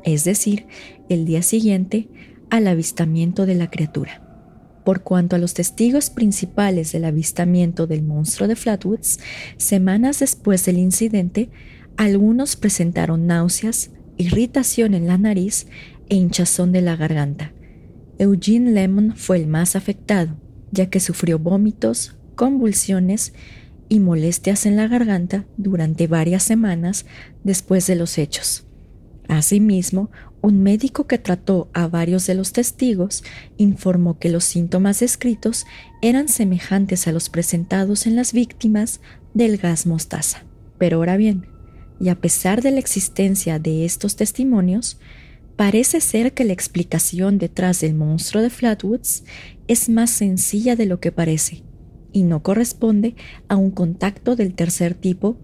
es 0.03 0.23
decir, 0.23 0.65
el 1.09 1.25
día 1.25 1.43
siguiente 1.43 2.09
al 2.49 2.67
avistamiento 2.67 3.45
de 3.45 3.55
la 3.55 3.69
criatura. 3.69 4.21
Por 4.83 5.01
cuanto 5.01 5.35
a 5.35 5.39
los 5.39 5.53
testigos 5.53 6.09
principales 6.09 6.91
del 6.91 7.05
avistamiento 7.05 7.87
del 7.87 8.03
monstruo 8.03 8.47
de 8.47 8.55
Flatwoods, 8.55 9.19
semanas 9.55 10.19
después 10.19 10.65
del 10.65 10.77
incidente, 10.77 11.49
algunos 11.95 12.55
presentaron 12.55 13.27
náuseas, 13.27 13.91
irritación 14.17 14.93
en 14.93 15.07
la 15.07 15.17
nariz 15.17 15.67
e 16.09 16.15
hinchazón 16.15 16.71
de 16.71 16.81
la 16.81 16.95
garganta. 16.95 17.53
Eugene 18.19 18.71
Lemon 18.71 19.15
fue 19.15 19.37
el 19.37 19.47
más 19.47 19.75
afectado, 19.75 20.35
ya 20.71 20.89
que 20.89 20.99
sufrió 20.99 21.39
vómitos, 21.39 22.15
convulsiones 22.35 23.33
y 23.89 23.99
molestias 23.99 24.65
en 24.65 24.75
la 24.75 24.87
garganta 24.87 25.45
durante 25.57 26.07
varias 26.07 26.43
semanas 26.43 27.05
después 27.43 27.87
de 27.87 27.95
los 27.95 28.17
hechos. 28.17 28.65
Asimismo, 29.27 30.11
un 30.41 30.61
médico 30.61 31.07
que 31.07 31.17
trató 31.17 31.69
a 31.73 31.87
varios 31.87 32.27
de 32.27 32.35
los 32.35 32.51
testigos 32.51 33.23
informó 33.57 34.19
que 34.19 34.29
los 34.29 34.43
síntomas 34.43 34.99
descritos 34.99 35.65
eran 36.01 36.27
semejantes 36.27 37.07
a 37.07 37.13
los 37.13 37.29
presentados 37.29 38.05
en 38.05 38.15
las 38.15 38.33
víctimas 38.33 38.99
del 39.33 39.57
gas 39.57 39.85
mostaza. 39.85 40.43
Pero 40.77 40.97
ahora 40.97 41.15
bien, 41.15 41.47
y 42.03 42.09
a 42.09 42.19
pesar 42.19 42.61
de 42.61 42.71
la 42.71 42.79
existencia 42.79 43.59
de 43.59 43.85
estos 43.85 44.15
testimonios, 44.15 44.99
Parece 45.55 46.01
ser 46.01 46.33
que 46.33 46.45
la 46.45 46.53
explicación 46.53 47.37
detrás 47.37 47.81
del 47.81 47.93
monstruo 47.93 48.41
de 48.41 48.49
Flatwoods 48.49 49.23
es 49.67 49.87
más 49.87 50.09
sencilla 50.09 50.75
de 50.75 50.87
lo 50.87 50.99
que 50.99 51.11
parece 51.11 51.61
y 52.11 52.23
no 52.23 52.41
corresponde 52.41 53.15
a 53.47 53.55
un 53.55 53.69
contacto 53.69 54.35
del 54.35 54.55
tercer 54.55 54.95
tipo 54.95 55.37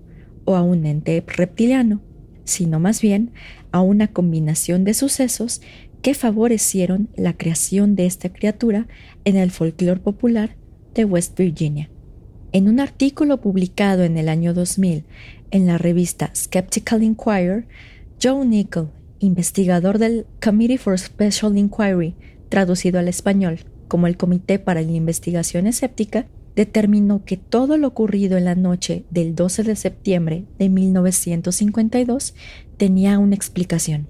o 0.45 0.55
a 0.55 0.63
un 0.63 0.87
ente 0.87 1.23
reptiliano, 1.27 2.01
sino 2.43 2.79
más 2.79 3.01
bien 3.01 3.31
a 3.71 3.81
una 3.81 4.07
combinación 4.07 4.83
de 4.83 4.95
sucesos 4.95 5.61
que 6.01 6.15
favorecieron 6.15 7.09
la 7.15 7.33
creación 7.33 7.95
de 7.95 8.07
esta 8.07 8.29
criatura 8.29 8.87
en 9.25 9.35
el 9.35 9.51
folclore 9.51 9.99
popular 9.99 10.55
de 10.95 11.05
West 11.05 11.37
Virginia. 11.37 11.91
En 12.51 12.67
un 12.67 12.79
artículo 12.79 13.41
publicado 13.41 14.03
en 14.03 14.17
el 14.17 14.27
año 14.27 14.55
2000 14.55 15.05
en 15.51 15.65
la 15.65 15.77
revista 15.77 16.31
Skeptical 16.35 17.03
Inquirer, 17.03 17.67
Joe 18.21 18.45
Nickel, 18.45 18.89
investigador 19.19 19.97
del 19.97 20.25
Committee 20.43 20.77
for 20.77 20.97
Special 20.97 21.57
Inquiry, 21.57 22.15
traducido 22.49 22.99
al 22.99 23.07
español 23.07 23.59
como 23.87 24.07
el 24.07 24.17
Comité 24.17 24.59
para 24.59 24.81
la 24.81 24.91
Investigación 24.91 25.67
Escéptica, 25.67 26.27
determinó 26.55 27.23
que 27.25 27.37
todo 27.37 27.77
lo 27.77 27.87
ocurrido 27.87 28.37
en 28.37 28.45
la 28.45 28.55
noche 28.55 29.05
del 29.09 29.35
12 29.35 29.63
de 29.63 29.75
septiembre 29.75 30.45
de 30.57 30.69
1952 30.69 32.35
tenía 32.77 33.17
una 33.17 33.35
explicación. 33.35 34.07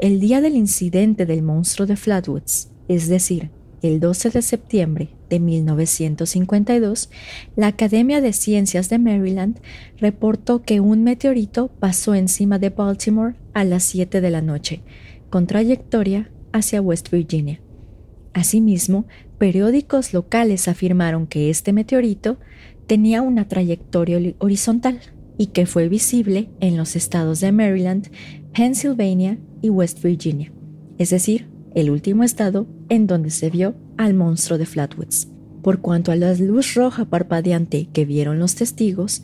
El 0.00 0.18
día 0.18 0.40
del 0.40 0.56
incidente 0.56 1.26
del 1.26 1.42
monstruo 1.42 1.86
de 1.86 1.96
Flatwoods, 1.96 2.70
es 2.88 3.08
decir, 3.08 3.50
el 3.82 4.00
12 4.00 4.30
de 4.30 4.42
septiembre 4.42 5.10
de 5.30 5.40
1952, 5.40 7.08
la 7.56 7.68
Academia 7.68 8.20
de 8.20 8.34
Ciencias 8.34 8.90
de 8.90 8.98
Maryland 8.98 9.58
reportó 9.98 10.62
que 10.62 10.80
un 10.80 11.02
meteorito 11.04 11.68
pasó 11.68 12.14
encima 12.14 12.58
de 12.58 12.68
Baltimore 12.68 13.36
a 13.54 13.64
las 13.64 13.84
7 13.84 14.20
de 14.20 14.30
la 14.30 14.42
noche, 14.42 14.82
con 15.30 15.46
trayectoria 15.46 16.30
hacia 16.52 16.82
West 16.82 17.10
Virginia. 17.10 17.60
Asimismo, 18.34 19.06
periódicos 19.38 20.12
locales 20.12 20.68
afirmaron 20.68 21.26
que 21.26 21.48
este 21.48 21.72
meteorito 21.72 22.38
tenía 22.86 23.22
una 23.22 23.48
trayectoria 23.48 24.34
horizontal 24.38 25.00
y 25.38 25.46
que 25.46 25.64
fue 25.64 25.88
visible 25.88 26.50
en 26.60 26.76
los 26.76 26.96
estados 26.96 27.40
de 27.40 27.52
Maryland, 27.52 28.10
Pennsylvania 28.52 29.38
y 29.62 29.70
West 29.70 30.02
Virginia, 30.02 30.52
es 30.98 31.10
decir, 31.10 31.48
el 31.74 31.90
último 31.90 32.24
estado 32.24 32.66
en 32.88 33.06
donde 33.06 33.30
se 33.30 33.48
vio 33.48 33.74
al 34.00 34.14
monstruo 34.14 34.58
de 34.58 34.64
Flatwoods. 34.64 35.28
Por 35.62 35.80
cuanto 35.80 36.10
a 36.10 36.16
la 36.16 36.32
luz 36.34 36.74
roja 36.74 37.04
parpadeante 37.04 37.88
que 37.92 38.06
vieron 38.06 38.38
los 38.38 38.54
testigos, 38.54 39.22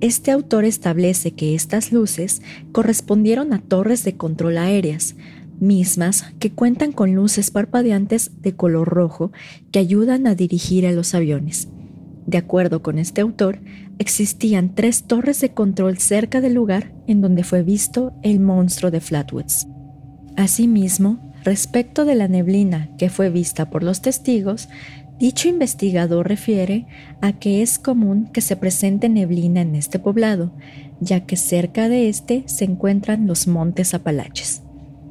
este 0.00 0.32
autor 0.32 0.64
establece 0.64 1.32
que 1.32 1.54
estas 1.54 1.92
luces 1.92 2.42
correspondieron 2.72 3.52
a 3.52 3.60
torres 3.60 4.02
de 4.02 4.16
control 4.16 4.58
aéreas, 4.58 5.14
mismas 5.60 6.24
que 6.40 6.50
cuentan 6.50 6.90
con 6.90 7.14
luces 7.14 7.52
parpadeantes 7.52 8.32
de 8.42 8.54
color 8.54 8.88
rojo 8.88 9.30
que 9.70 9.78
ayudan 9.78 10.26
a 10.26 10.34
dirigir 10.34 10.84
a 10.86 10.92
los 10.92 11.14
aviones. 11.14 11.68
De 12.26 12.38
acuerdo 12.38 12.82
con 12.82 12.98
este 12.98 13.20
autor, 13.20 13.60
existían 14.00 14.74
tres 14.74 15.04
torres 15.04 15.40
de 15.40 15.50
control 15.50 15.98
cerca 15.98 16.40
del 16.40 16.54
lugar 16.54 16.92
en 17.06 17.20
donde 17.20 17.44
fue 17.44 17.62
visto 17.62 18.12
el 18.24 18.40
monstruo 18.40 18.90
de 18.90 19.00
Flatwoods. 19.00 19.68
Asimismo, 20.36 21.27
Respecto 21.48 22.04
de 22.04 22.14
la 22.14 22.28
neblina 22.28 22.90
que 22.98 23.08
fue 23.08 23.30
vista 23.30 23.70
por 23.70 23.82
los 23.82 24.02
testigos, 24.02 24.68
dicho 25.18 25.48
investigador 25.48 26.28
refiere 26.28 26.84
a 27.22 27.32
que 27.32 27.62
es 27.62 27.78
común 27.78 28.28
que 28.34 28.42
se 28.42 28.54
presente 28.54 29.08
neblina 29.08 29.62
en 29.62 29.74
este 29.74 29.98
poblado, 29.98 30.52
ya 31.00 31.24
que 31.24 31.36
cerca 31.36 31.88
de 31.88 32.10
este 32.10 32.42
se 32.44 32.66
encuentran 32.66 33.26
los 33.26 33.46
montes 33.46 33.94
Apalaches. 33.94 34.60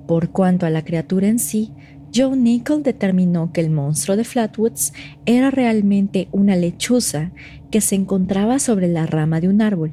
Por 0.05 0.29
cuanto 0.29 0.67
a 0.67 0.69
la 0.69 0.85
criatura 0.85 1.27
en 1.27 1.39
sí, 1.39 1.71
Joe 2.13 2.37
Nickel 2.37 2.83
determinó 2.83 3.51
que 3.51 3.61
el 3.61 3.71
monstruo 3.71 4.15
de 4.15 4.23
Flatwoods 4.23 4.93
era 5.25 5.49
realmente 5.49 6.27
una 6.31 6.55
lechuza 6.55 7.31
que 7.71 7.81
se 7.81 7.95
encontraba 7.95 8.59
sobre 8.59 8.87
la 8.87 9.07
rama 9.07 9.41
de 9.41 9.47
un 9.47 9.63
árbol 9.63 9.91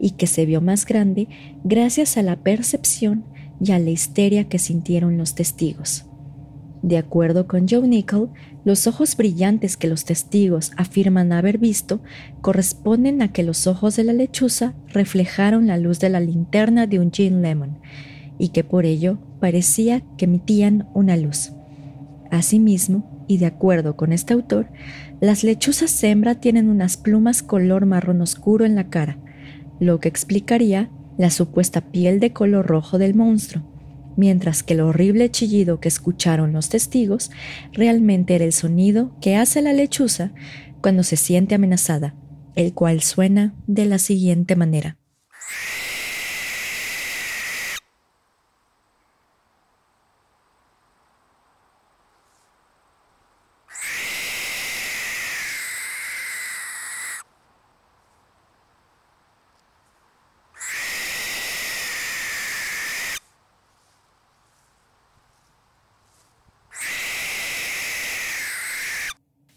y 0.00 0.10
que 0.10 0.26
se 0.26 0.44
vio 0.44 0.60
más 0.60 0.86
grande 0.86 1.28
gracias 1.62 2.16
a 2.16 2.24
la 2.24 2.34
percepción 2.34 3.32
y 3.60 3.72
a 3.72 3.78
la 3.78 3.90
histeria 3.90 4.48
que 4.48 4.58
sintieron 4.58 5.18
los 5.18 5.34
testigos. 5.34 6.06
De 6.82 6.98
acuerdo 6.98 7.46
con 7.46 7.66
Joe 7.66 7.88
Nickel, 7.88 8.28
los 8.64 8.86
ojos 8.86 9.16
brillantes 9.16 9.78
que 9.78 9.88
los 9.88 10.04
testigos 10.04 10.72
afirman 10.76 11.32
haber 11.32 11.56
visto 11.56 12.02
corresponden 12.42 13.22
a 13.22 13.32
que 13.32 13.42
los 13.42 13.66
ojos 13.66 13.96
de 13.96 14.04
la 14.04 14.12
lechuza 14.12 14.74
reflejaron 14.88 15.66
la 15.66 15.78
luz 15.78 15.98
de 15.98 16.10
la 16.10 16.20
linterna 16.20 16.86
de 16.86 16.98
un 16.98 17.10
gin 17.10 17.40
lemon 17.40 17.78
y 18.38 18.48
que 18.48 18.64
por 18.64 18.84
ello 18.84 19.18
parecía 19.40 20.02
que 20.18 20.26
emitían 20.26 20.88
una 20.92 21.16
luz. 21.16 21.52
Asimismo, 22.30 23.24
y 23.26 23.38
de 23.38 23.46
acuerdo 23.46 23.96
con 23.96 24.12
este 24.12 24.34
autor, 24.34 24.68
las 25.20 25.44
lechuzas 25.44 26.02
hembra 26.04 26.34
tienen 26.34 26.68
unas 26.68 26.96
plumas 26.96 27.42
color 27.42 27.86
marrón 27.86 28.20
oscuro 28.20 28.66
en 28.66 28.74
la 28.74 28.90
cara, 28.90 29.18
lo 29.80 30.00
que 30.00 30.08
explicaría 30.08 30.90
la 31.18 31.30
supuesta 31.30 31.80
piel 31.80 32.20
de 32.20 32.32
color 32.32 32.66
rojo 32.66 32.98
del 32.98 33.14
monstruo, 33.14 33.62
mientras 34.16 34.62
que 34.62 34.74
el 34.74 34.80
horrible 34.80 35.30
chillido 35.30 35.80
que 35.80 35.88
escucharon 35.88 36.52
los 36.52 36.68
testigos 36.68 37.30
realmente 37.72 38.34
era 38.34 38.44
el 38.44 38.52
sonido 38.52 39.16
que 39.20 39.36
hace 39.36 39.62
la 39.62 39.72
lechuza 39.72 40.32
cuando 40.80 41.02
se 41.02 41.16
siente 41.16 41.54
amenazada, 41.54 42.14
el 42.56 42.74
cual 42.74 43.02
suena 43.02 43.54
de 43.66 43.86
la 43.86 43.98
siguiente 43.98 44.56
manera. 44.56 44.96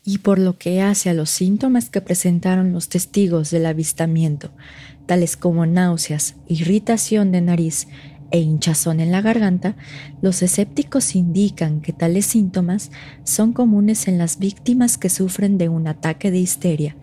y 0.08 0.17
por 0.28 0.40
lo 0.40 0.58
que 0.58 0.82
hace 0.82 1.10
a 1.10 1.14
los 1.14 1.30
síntomas 1.30 1.90
que 1.90 2.02
presentaron 2.02 2.74
los 2.74 2.90
testigos 2.90 3.50
del 3.50 3.66
avistamiento, 3.66 4.52
tales 5.06 5.38
como 5.38 5.66
náuseas, 5.66 6.36
irritación 6.50 7.32
de 7.32 7.40
nariz 7.40 7.88
e 8.32 8.40
hinchazón 8.42 9.00
en 9.00 9.14
la 9.14 9.22
garganta, 9.22 9.78
los 10.22 10.42
escépticos 10.42 11.16
indican 11.16 11.80
que 11.80 11.94
tales 11.94 12.26
síntomas 12.26 12.92
son 13.24 13.54
comunes 13.54 14.10
en 14.10 14.18
las 14.18 14.38
víctimas 14.38 14.98
que 14.98 15.08
sufren 15.08 15.58
de 15.58 15.70
un 15.70 15.88
ataque 15.88 16.30
de 16.30 16.40
histeria, 16.40 16.98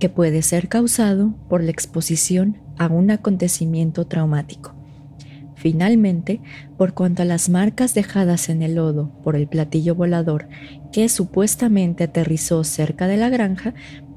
que 0.00 0.08
puede 0.08 0.42
ser 0.42 0.68
causado 0.68 1.36
por 1.48 1.62
la 1.62 1.70
exposición 1.70 2.58
a 2.76 2.88
un 2.88 3.12
acontecimiento 3.12 4.08
traumático. 4.08 4.74
Finalmente, 5.54 6.40
por 6.76 6.92
cuanto 6.92 7.22
a 7.22 7.24
las 7.24 7.48
marcas 7.48 7.94
dejadas 7.94 8.48
en 8.48 8.62
el 8.62 8.74
lodo 8.74 9.12
por 9.22 9.36
el 9.36 9.46
platillo 9.46 9.94
volador 9.94 10.48
que 10.92 11.08
supuestamente 11.08 12.04
aterrizó 12.04 12.62
cerca 12.64 13.08
de 13.08 13.16
la 13.16 13.30
granja, 13.30 13.74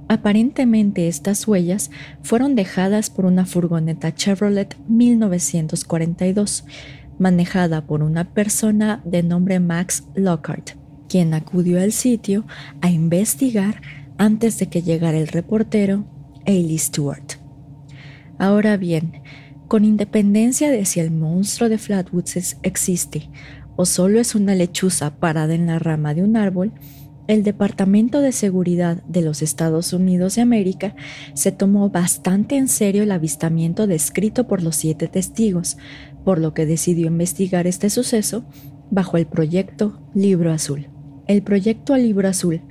aparentemente 0.07 1.07
estas 1.07 1.47
huellas 1.47 1.89
fueron 2.21 2.55
dejadas 2.55 3.09
por 3.09 3.25
una 3.25 3.45
furgoneta 3.45 4.13
Chevrolet 4.13 4.77
1942, 4.87 6.65
manejada 7.17 7.85
por 7.85 8.03
una 8.03 8.33
persona 8.33 9.01
de 9.05 9.23
nombre 9.23 9.59
Max 9.59 10.03
Lockhart, 10.15 10.71
quien 11.07 11.33
acudió 11.33 11.81
al 11.81 11.91
sitio 11.91 12.45
a 12.81 12.89
investigar 12.89 13.81
antes 14.17 14.59
de 14.59 14.67
que 14.67 14.81
llegara 14.81 15.17
el 15.17 15.27
reportero 15.27 16.05
Ailey 16.45 16.77
Stewart. 16.77 17.39
Ahora 18.37 18.75
bien, 18.77 19.23
con 19.67 19.85
independencia 19.85 20.69
de 20.69 20.85
si 20.85 20.99
el 20.99 21.09
monstruo 21.09 21.69
de 21.69 21.77
Flatwoods 21.77 22.57
existe 22.61 23.29
o 23.75 23.85
solo 23.85 24.19
es 24.19 24.35
una 24.35 24.55
lechuza 24.55 25.15
parada 25.15 25.53
en 25.53 25.67
la 25.67 25.79
rama 25.79 26.13
de 26.13 26.23
un 26.23 26.37
árbol, 26.37 26.73
el 27.27 27.43
Departamento 27.43 28.21
de 28.21 28.31
Seguridad 28.31 29.01
de 29.05 29.21
los 29.23 29.41
Estados 29.41 29.93
Unidos 29.93 30.35
de 30.35 30.43
América 30.43 30.95
se 31.33 31.51
tomó 31.51 31.89
bastante 31.89 32.55
en 32.55 32.67
serio 32.67 33.01
el 33.01 33.11
avistamiento 33.11 33.87
descrito 33.87 34.47
por 34.47 34.61
los 34.61 34.75
siete 34.75 35.07
testigos, 35.07 35.77
por 36.23 36.39
lo 36.39 36.53
que 36.53 36.67
decidió 36.67 37.07
investigar 37.07 37.65
este 37.65 37.89
suceso 37.89 38.45
bajo 38.91 39.17
el 39.17 39.25
proyecto 39.25 39.99
Libro 40.13 40.51
Azul. 40.51 40.87
El 41.27 41.41
proyecto 41.41 41.97
Libro 41.97 42.27
Azul, 42.27 42.61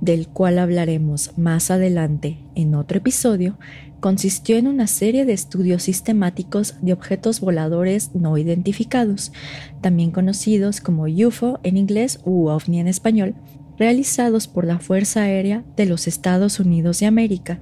del 0.00 0.28
cual 0.28 0.60
hablaremos 0.60 1.36
más 1.36 1.72
adelante 1.72 2.38
en 2.54 2.76
otro 2.76 2.98
episodio, 2.98 3.58
consistió 4.04 4.58
en 4.58 4.66
una 4.66 4.86
serie 4.86 5.24
de 5.24 5.32
estudios 5.32 5.84
sistemáticos 5.84 6.74
de 6.82 6.92
objetos 6.92 7.40
voladores 7.40 8.10
no 8.14 8.36
identificados, 8.36 9.32
también 9.80 10.10
conocidos 10.10 10.82
como 10.82 11.04
UFO 11.04 11.58
en 11.62 11.78
inglés 11.78 12.20
u 12.22 12.48
OVNI 12.48 12.80
en 12.80 12.88
español, 12.88 13.34
realizados 13.78 14.46
por 14.46 14.66
la 14.66 14.78
Fuerza 14.78 15.22
Aérea 15.22 15.64
de 15.74 15.86
los 15.86 16.06
Estados 16.06 16.60
Unidos 16.60 17.00
de 17.00 17.06
América 17.06 17.60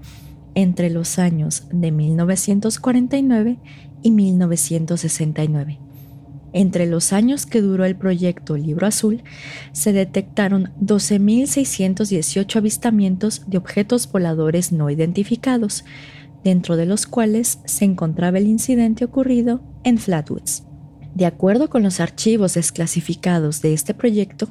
entre 0.56 0.90
los 0.90 1.20
años 1.20 1.68
de 1.70 1.92
1949 1.92 3.58
y 4.02 4.10
1969. 4.10 5.78
Entre 6.52 6.86
los 6.86 7.12
años 7.12 7.46
que 7.46 7.62
duró 7.62 7.84
el 7.84 7.94
proyecto 7.94 8.56
Libro 8.56 8.88
Azul, 8.88 9.22
se 9.70 9.92
detectaron 9.92 10.72
12.618 10.80 12.56
avistamientos 12.56 13.44
de 13.46 13.58
objetos 13.58 14.10
voladores 14.10 14.72
no 14.72 14.90
identificados, 14.90 15.84
dentro 16.44 16.76
de 16.76 16.86
los 16.86 17.06
cuales 17.06 17.58
se 17.64 17.84
encontraba 17.84 18.38
el 18.38 18.46
incidente 18.46 19.04
ocurrido 19.04 19.60
en 19.84 19.98
Flatwoods. 19.98 20.64
De 21.14 21.26
acuerdo 21.26 21.68
con 21.68 21.82
los 21.82 22.00
archivos 22.00 22.54
desclasificados 22.54 23.60
de 23.60 23.74
este 23.74 23.94
proyecto, 23.94 24.48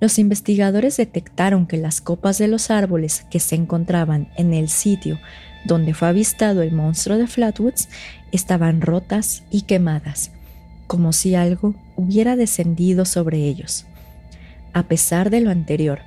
los 0.00 0.18
investigadores 0.18 0.96
detectaron 0.96 1.66
que 1.66 1.76
las 1.76 2.00
copas 2.00 2.38
de 2.38 2.48
los 2.48 2.70
árboles 2.70 3.26
que 3.30 3.40
se 3.40 3.56
encontraban 3.56 4.28
en 4.36 4.54
el 4.54 4.68
sitio 4.68 5.18
donde 5.64 5.92
fue 5.92 6.08
avistado 6.08 6.62
el 6.62 6.72
monstruo 6.72 7.18
de 7.18 7.26
Flatwoods 7.26 7.88
estaban 8.30 8.80
rotas 8.80 9.42
y 9.50 9.62
quemadas 9.62 10.30
como 10.88 11.12
si 11.12 11.36
algo 11.36 11.76
hubiera 11.94 12.34
descendido 12.34 13.04
sobre 13.04 13.44
ellos. 13.44 13.86
A 14.72 14.84
pesar 14.84 15.30
de 15.30 15.40
lo 15.40 15.50
anterior, 15.50 16.00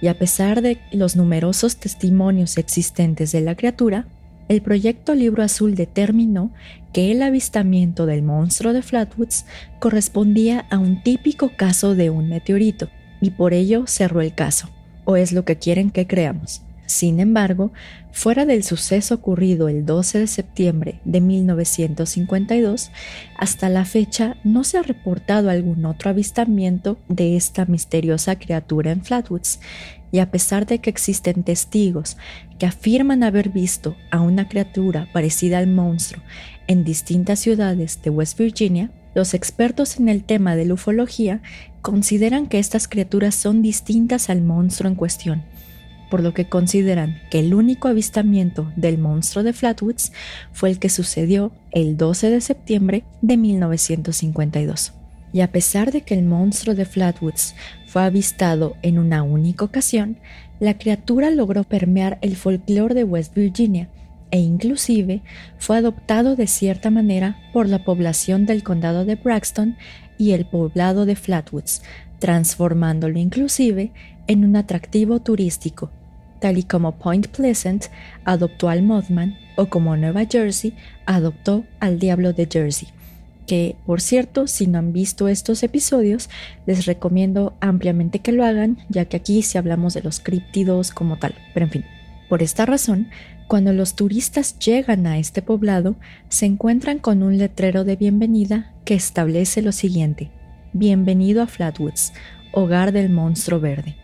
y 0.00 0.08
a 0.08 0.18
pesar 0.18 0.60
de 0.60 0.78
los 0.92 1.16
numerosos 1.16 1.78
testimonios 1.78 2.58
existentes 2.58 3.32
de 3.32 3.40
la 3.40 3.56
criatura, 3.56 4.06
el 4.48 4.62
proyecto 4.62 5.14
Libro 5.14 5.42
Azul 5.42 5.74
determinó 5.74 6.50
que 6.92 7.12
el 7.12 7.22
avistamiento 7.22 8.06
del 8.06 8.22
monstruo 8.22 8.72
de 8.72 8.82
Flatwoods 8.82 9.44
correspondía 9.78 10.66
a 10.70 10.78
un 10.78 11.02
típico 11.02 11.50
caso 11.56 11.94
de 11.94 12.10
un 12.10 12.28
meteorito, 12.28 12.88
y 13.20 13.30
por 13.30 13.54
ello 13.54 13.84
cerró 13.86 14.20
el 14.20 14.34
caso, 14.34 14.68
o 15.04 15.16
es 15.16 15.32
lo 15.32 15.44
que 15.44 15.56
quieren 15.56 15.90
que 15.90 16.06
creamos. 16.06 16.62
Sin 16.86 17.18
embargo, 17.18 17.72
fuera 18.12 18.46
del 18.46 18.62
suceso 18.62 19.16
ocurrido 19.16 19.68
el 19.68 19.84
12 19.84 20.20
de 20.20 20.26
septiembre 20.28 21.00
de 21.04 21.20
1952, 21.20 22.92
hasta 23.36 23.68
la 23.68 23.84
fecha 23.84 24.36
no 24.44 24.62
se 24.62 24.78
ha 24.78 24.82
reportado 24.82 25.50
algún 25.50 25.84
otro 25.84 26.10
avistamiento 26.10 26.96
de 27.08 27.36
esta 27.36 27.66
misteriosa 27.66 28.38
criatura 28.38 28.92
en 28.92 29.02
Flatwoods, 29.02 29.58
y 30.12 30.18
a 30.20 30.30
pesar 30.30 30.66
de 30.66 30.78
que 30.78 30.90
existen 30.90 31.42
testigos 31.42 32.16
que 32.58 32.66
afirman 32.66 33.22
haber 33.22 33.50
visto 33.50 33.96
a 34.10 34.20
una 34.20 34.48
criatura 34.48 35.08
parecida 35.12 35.58
al 35.58 35.66
monstruo 35.66 36.22
en 36.66 36.84
distintas 36.84 37.40
ciudades 37.40 38.00
de 38.02 38.10
West 38.10 38.38
Virginia, 38.38 38.90
los 39.14 39.34
expertos 39.34 39.98
en 39.98 40.08
el 40.08 40.24
tema 40.24 40.56
de 40.56 40.66
la 40.66 40.74
ufología 40.74 41.42
consideran 41.82 42.46
que 42.46 42.58
estas 42.58 42.88
criaturas 42.88 43.34
son 43.34 43.62
distintas 43.62 44.30
al 44.30 44.42
monstruo 44.42 44.90
en 44.90 44.96
cuestión 44.96 45.44
por 46.10 46.22
lo 46.22 46.34
que 46.34 46.48
consideran 46.48 47.20
que 47.30 47.40
el 47.40 47.54
único 47.54 47.88
avistamiento 47.88 48.70
del 48.76 48.98
monstruo 48.98 49.42
de 49.44 49.52
Flatwoods 49.52 50.12
fue 50.52 50.70
el 50.70 50.78
que 50.78 50.88
sucedió 50.88 51.52
el 51.72 51.96
12 51.96 52.30
de 52.30 52.40
septiembre 52.40 53.04
de 53.22 53.36
1952. 53.36 54.92
Y 55.32 55.40
a 55.40 55.50
pesar 55.50 55.92
de 55.92 56.02
que 56.02 56.14
el 56.14 56.22
monstruo 56.22 56.74
de 56.74 56.84
Flatwoods 56.84 57.54
fue 57.86 58.02
avistado 58.02 58.76
en 58.82 58.98
una 58.98 59.22
única 59.22 59.64
ocasión, 59.64 60.18
la 60.60 60.76
criatura 60.76 61.30
logró 61.30 61.64
permear 61.64 62.18
el 62.20 62.36
folclore 62.36 62.94
de 62.94 63.04
West 63.04 63.34
Virginia 63.34 63.88
e 64.30 64.40
inclusive 64.40 65.22
fue 65.58 65.78
adoptado 65.78 66.36
de 66.36 66.46
cierta 66.46 66.90
manera 66.90 67.38
por 67.52 67.68
la 67.68 67.84
población 67.84 68.44
del 68.44 68.62
condado 68.62 69.04
de 69.04 69.14
Braxton 69.14 69.76
y 70.18 70.32
el 70.32 70.46
poblado 70.46 71.06
de 71.06 71.14
Flatwoods, 71.14 71.82
transformándolo 72.18 73.18
inclusive 73.18 73.92
en 74.26 74.44
un 74.44 74.56
atractivo 74.56 75.20
turístico, 75.20 75.90
tal 76.40 76.58
y 76.58 76.64
como 76.64 76.98
Point 76.98 77.28
Pleasant 77.28 77.86
adoptó 78.24 78.68
al 78.68 78.82
Mothman 78.82 79.36
o 79.56 79.66
como 79.66 79.96
Nueva 79.96 80.24
Jersey 80.24 80.74
adoptó 81.06 81.64
al 81.80 81.98
Diablo 81.98 82.32
de 82.32 82.48
Jersey. 82.50 82.88
Que, 83.46 83.76
por 83.86 84.00
cierto, 84.00 84.46
si 84.46 84.66
no 84.66 84.78
han 84.78 84.92
visto 84.92 85.28
estos 85.28 85.62
episodios, 85.62 86.28
les 86.66 86.84
recomiendo 86.86 87.54
ampliamente 87.60 88.18
que 88.18 88.32
lo 88.32 88.44
hagan, 88.44 88.78
ya 88.88 89.04
que 89.04 89.16
aquí 89.16 89.42
sí 89.42 89.56
hablamos 89.56 89.94
de 89.94 90.02
los 90.02 90.20
críptidos 90.20 90.90
como 90.90 91.16
tal. 91.16 91.34
Pero 91.54 91.66
en 91.66 91.72
fin, 91.72 91.84
por 92.28 92.42
esta 92.42 92.66
razón, 92.66 93.08
cuando 93.46 93.72
los 93.72 93.94
turistas 93.94 94.58
llegan 94.58 95.06
a 95.06 95.18
este 95.18 95.42
poblado, 95.42 95.94
se 96.28 96.46
encuentran 96.46 96.98
con 96.98 97.22
un 97.22 97.38
letrero 97.38 97.84
de 97.84 97.94
bienvenida 97.94 98.74
que 98.84 98.94
establece 98.94 99.62
lo 99.62 99.70
siguiente. 99.70 100.30
Bienvenido 100.72 101.42
a 101.42 101.46
Flatwoods, 101.46 102.12
hogar 102.50 102.90
del 102.90 103.10
monstruo 103.10 103.60
verde. 103.60 103.94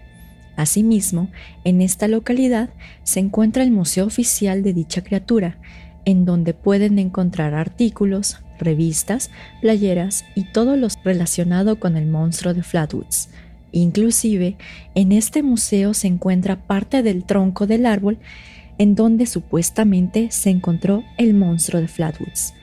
Asimismo, 0.54 1.28
en 1.64 1.80
esta 1.80 2.06
localidad 2.06 2.70
se 3.02 3.18
encuentra 3.18 3.64
el 3.64 3.72
Museo 3.72 4.06
Oficial 4.06 4.62
de 4.62 4.72
dicha 4.72 5.02
criatura, 5.02 5.58
en 6.04 6.24
donde 6.24 6.54
pueden 6.54 6.98
encontrar 7.00 7.54
artículos, 7.54 8.38
revistas, 8.62 9.30
playeras 9.60 10.24
y 10.34 10.44
todo 10.44 10.76
lo 10.76 10.88
relacionado 11.04 11.78
con 11.78 11.96
el 11.96 12.06
monstruo 12.06 12.54
de 12.54 12.62
Flatwoods. 12.62 13.28
Inclusive, 13.72 14.56
en 14.94 15.12
este 15.12 15.42
museo 15.42 15.94
se 15.94 16.06
encuentra 16.06 16.66
parte 16.66 17.02
del 17.02 17.24
tronco 17.24 17.66
del 17.66 17.86
árbol 17.86 18.18
en 18.78 18.94
donde 18.94 19.26
supuestamente 19.26 20.30
se 20.30 20.50
encontró 20.50 21.04
el 21.16 21.34
monstruo 21.34 21.80
de 21.80 21.88
Flatwoods. 21.88 22.54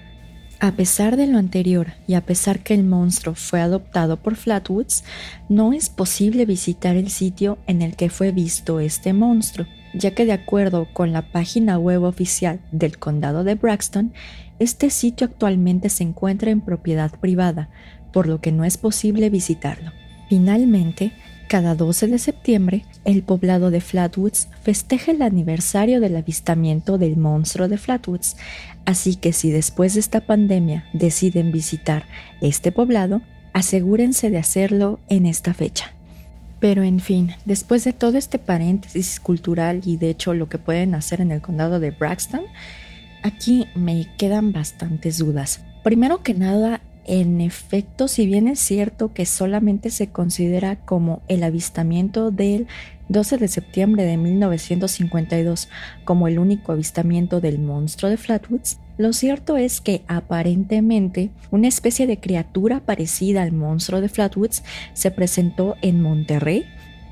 A 0.62 0.74
pesar 0.74 1.16
de 1.16 1.26
lo 1.26 1.38
anterior 1.38 1.94
y 2.06 2.16
a 2.16 2.22
pesar 2.26 2.60
que 2.60 2.74
el 2.74 2.84
monstruo 2.84 3.34
fue 3.34 3.62
adoptado 3.62 4.18
por 4.18 4.36
Flatwoods, 4.36 5.06
no 5.48 5.72
es 5.72 5.90
posible 5.90 6.46
visitar 6.46 6.98
el 6.98 7.10
sitio 7.10 7.58
en 7.66 7.82
el 7.82 7.96
que 7.96 8.10
fue 8.10 8.32
visto 8.32 8.82
este 8.82 9.14
monstruo, 9.14 9.66
ya 9.94 10.12
que 10.12 10.26
de 10.26 10.34
acuerdo 10.34 10.88
con 10.94 11.12
la 11.14 11.32
página 11.32 11.78
web 11.78 12.04
oficial 12.04 12.60
del 12.72 12.98
condado 12.98 13.44
de 13.44 13.56
Braxton, 13.56 14.14
este 14.60 14.90
sitio 14.90 15.28
actualmente 15.28 15.90
se 15.90 16.04
encuentra 16.04 16.52
en 16.52 16.62
propiedad 16.62 17.12
privada, 17.12 17.70
por 18.12 18.28
lo 18.28 18.42
que 18.42 18.52
no 18.52 18.66
es 18.66 18.78
posible 18.78 19.30
visitarlo. 19.30 19.92
Finalmente, 20.28 21.14
cada 21.48 21.74
12 21.74 22.08
de 22.08 22.20
septiembre, 22.20 22.86
el 23.06 23.24
poblado 23.24 23.72
de 23.72 23.82
Flatwoods 23.82 24.50
festeja 24.62 25.12
el 25.12 25.24
aniversario 25.24 26.00
del 26.00 26.16
avistamiento 26.16 27.00
del 27.00 27.18
monstruo 27.18 27.68
de 27.68 27.78
Flatwoods, 27.78 28.38
así 28.86 29.16
que 29.16 29.34
si 29.34 29.50
después 29.50 29.96
de 29.96 30.02
esta 30.02 30.22
pandemia 30.22 30.86
deciden 30.94 31.52
visitar 31.52 32.06
este 32.42 32.72
poblado, 32.72 33.22
asegúrense 33.54 34.30
de 34.30 34.38
hacerlo 34.38 35.00
en 35.10 35.26
esta 35.26 35.56
fecha. 35.56 35.94
Pero 36.60 36.84
en 36.84 37.00
fin, 37.00 37.32
después 37.46 37.84
de 37.84 37.94
todo 37.94 38.18
este 38.18 38.38
paréntesis 38.38 39.20
cultural 39.20 39.82
y 39.86 39.98
de 39.98 40.10
hecho 40.10 40.34
lo 40.34 40.50
que 40.50 40.58
pueden 40.58 40.94
hacer 40.94 41.22
en 41.22 41.32
el 41.32 41.42
condado 41.42 41.80
de 41.80 41.92
Braxton, 41.92 42.42
aquí 43.24 43.68
me 43.76 44.08
quedan 44.18 44.52
bastantes 44.52 45.18
dudas. 45.18 45.62
Primero 45.84 46.22
que 46.22 46.34
nada, 46.34 46.82
en 47.06 47.40
efecto, 47.40 48.08
si 48.08 48.26
bien 48.26 48.48
es 48.48 48.60
cierto 48.60 49.14
que 49.14 49.26
solamente 49.26 49.90
se 49.90 50.10
considera 50.10 50.76
como 50.76 51.22
el 51.28 51.44
avistamiento 51.44 52.30
del 52.30 52.68
12 53.10 53.38
de 53.38 53.48
septiembre 53.48 54.06
de 54.06 54.18
1952 54.18 55.68
como 56.06 56.28
el 56.28 56.40
único 56.40 56.72
avistamiento 56.72 57.42
del 57.42 57.60
monstruo 57.60 58.10
de 58.10 58.18
Flatwoods, 58.18 58.80
lo 58.98 59.14
cierto 59.14 59.58
es 59.58 59.82
que 59.82 60.04
aparentemente 60.08 61.32
una 61.52 61.68
especie 61.68 62.06
de 62.06 62.20
criatura 62.20 62.82
parecida 62.82 63.44
al 63.44 63.52
monstruo 63.52 64.02
de 64.02 64.10
Flatwoods 64.10 64.64
se 64.94 65.10
presentó 65.10 65.76
en 65.82 66.02
Monterrey, 66.02 66.66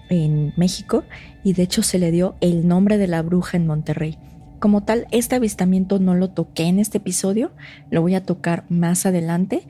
en 0.10 0.54
México, 0.58 1.04
y 1.44 1.54
de 1.54 1.64
hecho 1.64 1.84
se 1.84 1.98
le 1.98 2.12
dio 2.12 2.36
el 2.42 2.68
nombre 2.68 2.98
de 2.98 3.08
la 3.08 3.22
bruja 3.22 3.58
en 3.58 3.68
Monterrey. 3.68 4.18
Como 4.60 4.84
tal, 4.84 5.08
este 5.12 5.36
avistamiento 5.36 6.00
no 6.00 6.14
lo 6.14 6.30
toqué 6.30 6.64
en 6.64 6.80
este 6.80 6.98
episodio, 6.98 7.52
lo 7.90 8.02
voy 8.02 8.16
a 8.16 8.24
tocar 8.24 8.66
más 8.70 9.06
adelante 9.06 9.64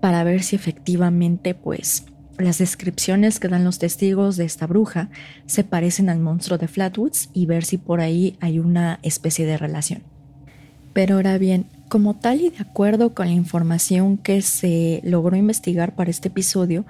para 0.00 0.22
ver 0.22 0.42
si 0.42 0.56
efectivamente 0.56 1.54
pues 1.54 2.04
las 2.38 2.58
descripciones 2.58 3.38
que 3.38 3.48
dan 3.48 3.64
los 3.64 3.78
testigos 3.78 4.36
de 4.36 4.44
esta 4.44 4.66
bruja 4.66 5.08
se 5.46 5.64
parecen 5.64 6.08
al 6.08 6.20
monstruo 6.20 6.58
de 6.58 6.68
Flatwoods 6.68 7.30
y 7.32 7.46
ver 7.46 7.64
si 7.64 7.78
por 7.78 8.00
ahí 8.00 8.36
hay 8.40 8.58
una 8.58 8.98
especie 9.02 9.46
de 9.46 9.56
relación. 9.56 10.02
Pero 10.92 11.16
ahora 11.16 11.38
bien, 11.38 11.66
como 11.88 12.14
tal 12.14 12.40
y 12.40 12.50
de 12.50 12.58
acuerdo 12.58 13.14
con 13.14 13.26
la 13.26 13.32
información 13.32 14.16
que 14.16 14.42
se 14.42 15.00
logró 15.04 15.36
investigar 15.36 15.94
para 15.94 16.10
este 16.10 16.28
episodio, 16.28 16.86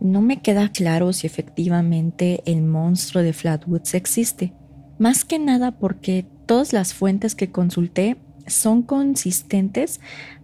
no 0.00 0.22
me 0.22 0.42
queda 0.42 0.68
claro 0.70 1.12
si 1.12 1.26
efectivamente 1.26 2.42
el 2.46 2.62
monstruo 2.62 3.22
de 3.22 3.32
Flatwoods 3.32 3.94
existe. 3.94 4.52
Más 4.98 5.24
que 5.24 5.38
nada 5.38 5.72
porque 5.72 6.26
todas 6.46 6.72
las 6.72 6.94
fuentes 6.94 7.34
que 7.34 7.50
consulté 7.50 8.16
son 8.46 8.82
consistentes 8.82 10.00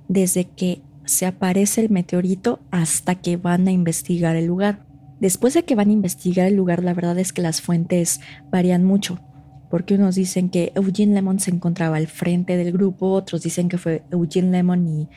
desde 0.08 0.44
que 0.44 0.82
se 1.11 1.27
aparece 1.27 1.81
el 1.81 1.90
meteorito 1.90 2.61
hasta 2.70 3.16
que 3.16 3.37
van 3.37 3.66
a 3.66 3.73
investigar 3.73 4.37
el 4.37 4.46
lugar. 4.46 4.87
Después 5.18 5.55
de 5.55 5.64
que 5.64 5.75
van 5.75 5.90
a 5.90 5.92
investigar 5.92 6.46
el 6.46 6.55
lugar, 6.55 6.85
la 6.85 6.94
verdad 6.94 7.18
es 7.18 7.33
que 7.33 7.42
las 7.42 7.61
fuentes 7.61 8.20
varían 8.51 8.85
mucho, 8.85 9.18
porque 9.70 9.94
unos 9.94 10.14
dicen 10.14 10.51
que 10.51 10.73
Eugene 10.77 11.14
Lemon 11.14 11.40
se 11.40 11.51
encontraba 11.51 11.96
al 11.96 12.07
frente 12.07 12.57
del 12.57 12.73
grupo, 12.73 13.09
otros 13.09 13.42
dicen 13.42 13.68
que 13.68 13.77
fue 13.77 14.05
Eugene 14.12 14.53
Lemon 14.53 14.87
y 14.87 15.09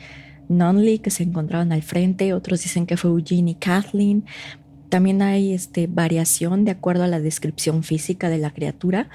Nunley 0.48 0.98
que 0.98 1.10
se 1.10 1.22
encontraban 1.22 1.70
al 1.70 1.82
frente, 1.82 2.34
otros 2.34 2.64
dicen 2.64 2.86
que 2.86 2.96
fue 2.96 3.10
Eugene 3.10 3.52
y 3.52 3.54
Kathleen. 3.54 4.24
También 4.88 5.22
hay 5.22 5.52
este, 5.52 5.86
variación 5.86 6.64
de 6.64 6.72
acuerdo 6.72 7.04
a 7.04 7.08
la 7.08 7.20
descripción 7.20 7.84
física 7.84 8.28
de 8.28 8.38
la 8.38 8.50
criatura, 8.50 9.08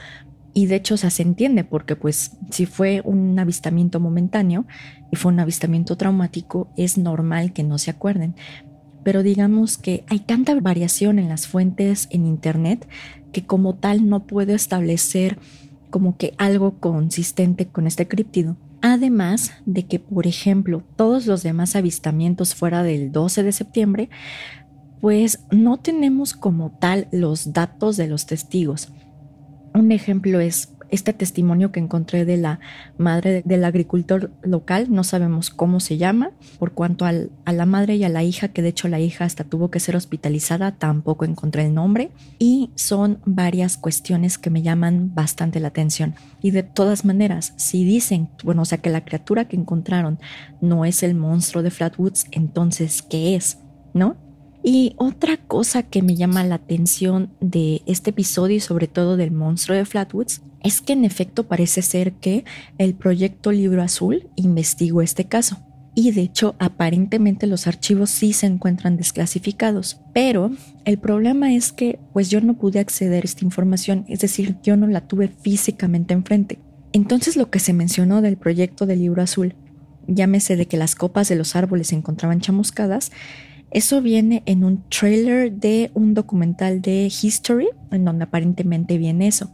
Y 0.54 0.66
de 0.66 0.76
hecho, 0.76 0.98
se 0.98 1.22
entiende 1.22 1.64
porque 1.64 1.96
pues 1.96 2.32
si 2.50 2.66
fue 2.66 3.02
un 3.04 3.38
avistamiento 3.38 4.00
momentáneo 4.00 4.66
y 5.12 5.16
fue 5.16 5.32
un 5.32 5.40
avistamiento 5.40 5.96
traumático, 5.96 6.70
es 6.76 6.98
normal 6.98 7.54
que 7.54 7.64
no 7.64 7.78
se 7.78 7.92
acuerden. 7.92 8.36
Pero 9.04 9.24
digamos 9.24 9.78
que 9.78 10.04
hay 10.08 10.20
tanta 10.20 10.54
variación 10.60 11.20
en 11.20 11.30
las 11.30 11.48
fuentes 11.48 12.08
en 12.12 12.26
Internet 12.26 12.88
que 13.32 13.46
como 13.46 13.76
tal 13.76 14.10
no 14.10 14.26
puedo 14.26 14.54
establecer 14.54 15.38
como 15.90 16.18
que 16.18 16.34
algo 16.38 16.80
consistente 16.80 17.68
con 17.68 17.88
este 17.88 18.08
críptido. 18.08 18.58
Además 18.82 19.52
de 19.66 19.86
que, 19.86 20.00
por 20.00 20.26
ejemplo, 20.26 20.84
todos 20.96 21.26
los 21.26 21.44
demás 21.44 21.76
avistamientos 21.76 22.56
fuera 22.56 22.84
del 22.84 23.12
12 23.12 23.44
de 23.44 23.52
septiembre, 23.52 24.10
pues 25.02 25.40
no 25.52 25.78
tenemos 25.78 26.34
como 26.34 26.72
tal 26.80 27.08
los 27.12 27.54
datos 27.54 27.98
de 27.98 28.08
los 28.08 28.26
testigos. 28.26 28.92
Un 29.74 29.92
ejemplo 29.92 30.40
es 30.40 30.70
este 30.92 31.14
testimonio 31.14 31.72
que 31.72 31.80
encontré 31.80 32.26
de 32.26 32.38
la 32.38 32.60
madre 32.98 33.44
del 33.46 33.64
agricultor 33.64 34.32
local, 34.42 34.88
no 34.90 35.04
sabemos 35.04 35.50
cómo 35.50 35.80
se 35.80 35.98
llama, 35.98 36.32
por 36.58 36.72
cuanto 36.74 37.06
a 37.06 37.12
la 37.52 37.66
madre 37.66 37.96
y 37.96 38.04
a 38.04 38.10
la 38.10 38.24
hija, 38.24 38.50
que 38.50 38.62
de 38.62 38.70
hecho 38.70 38.88
la 38.88 39.00
hija 39.00 39.26
hasta 39.26 39.44
tuvo 39.44 39.70
que 39.70 39.80
ser 39.80 39.96
hospitalizada, 39.96 40.76
tampoco 40.76 41.26
encontré 41.26 41.66
el 41.66 41.74
nombre, 41.74 42.12
y 42.40 42.72
son 42.76 43.20
varias 43.26 43.78
cuestiones 43.78 44.38
que 44.38 44.50
me 44.50 44.62
llaman 44.62 45.14
bastante 45.14 45.60
la 45.60 45.70
atención. 45.70 46.16
Y 46.42 46.52
de 46.52 46.64
todas 46.64 47.06
maneras, 47.06 47.54
si 47.58 47.84
dicen, 47.84 48.30
bueno, 48.44 48.64
o 48.64 48.66
sea 48.66 48.80
que 48.80 48.90
la 48.90 49.06
criatura 49.06 49.48
que 49.48 49.58
encontraron 49.58 50.20
no 50.62 50.86
es 50.86 51.04
el 51.04 51.16
monstruo 51.16 51.64
de 51.64 51.72
Flatwoods, 51.72 52.26
entonces, 52.32 53.02
¿qué 53.02 53.36
es? 53.36 53.60
¿No? 53.94 54.18
Y 54.64 54.94
otra 54.98 55.38
cosa 55.38 55.84
que 55.84 56.02
me 56.02 56.16
llama 56.16 56.44
la 56.44 56.56
atención 56.56 57.32
de 57.40 57.82
este 57.86 58.10
episodio 58.10 58.58
y 58.58 58.60
sobre 58.60 58.88
todo 58.88 59.16
del 59.16 59.32
monstruo 59.32 59.78
de 59.78 59.86
Flatwoods 59.86 60.42
es 60.64 60.82
que 60.82 60.94
en 60.94 61.06
efecto 61.06 61.48
parece 61.48 61.82
ser 61.82 62.14
que 62.14 62.44
el 62.78 62.94
proyecto 62.94 63.52
Libro 63.52 63.82
Azul 63.82 64.28
investigó 64.36 65.02
este 65.02 65.26
caso. 65.26 65.60
Y 65.96 66.12
de 66.12 66.22
hecho 66.22 66.56
aparentemente 66.60 67.48
los 67.48 67.68
archivos 67.68 68.10
sí 68.10 68.34
se 68.34 68.48
encuentran 68.48 68.98
desclasificados. 68.98 70.02
Pero 70.14 70.52
el 70.86 70.98
problema 70.98 71.54
es 71.54 71.72
que 71.72 72.00
pues 72.14 72.30
yo 72.30 72.42
no 72.42 72.56
pude 72.56 72.80
acceder 72.80 73.24
a 73.24 73.26
esta 73.26 73.46
información, 73.46 74.06
es 74.08 74.20
decir, 74.20 74.58
yo 74.62 74.76
no 74.76 74.88
la 74.88 75.08
tuve 75.08 75.30
físicamente 75.30 76.14
enfrente. 76.14 76.60
Entonces 76.92 77.38
lo 77.38 77.50
que 77.50 77.60
se 77.60 77.74
mencionó 77.74 78.22
del 78.22 78.38
proyecto 78.38 78.86
del 78.86 79.00
Libro 79.00 79.22
Azul, 79.22 79.56
llámese 80.08 80.56
de 80.56 80.68
que 80.68 80.78
las 80.78 80.96
copas 80.96 81.30
de 81.30 81.36
los 81.36 81.56
árboles 81.56 81.88
se 81.88 81.96
encontraban 81.96 82.42
chamuscadas, 82.42 83.12
eso 83.72 84.02
viene 84.02 84.44
en 84.46 84.64
un 84.64 84.84
trailer 84.90 85.52
de 85.52 85.92
un 85.94 86.14
documental 86.14 86.82
de 86.82 87.06
History, 87.06 87.68
en 87.92 88.06
donde 88.06 88.24
aparentemente 88.24 88.98
viene 88.98 89.28
eso. 89.28 89.52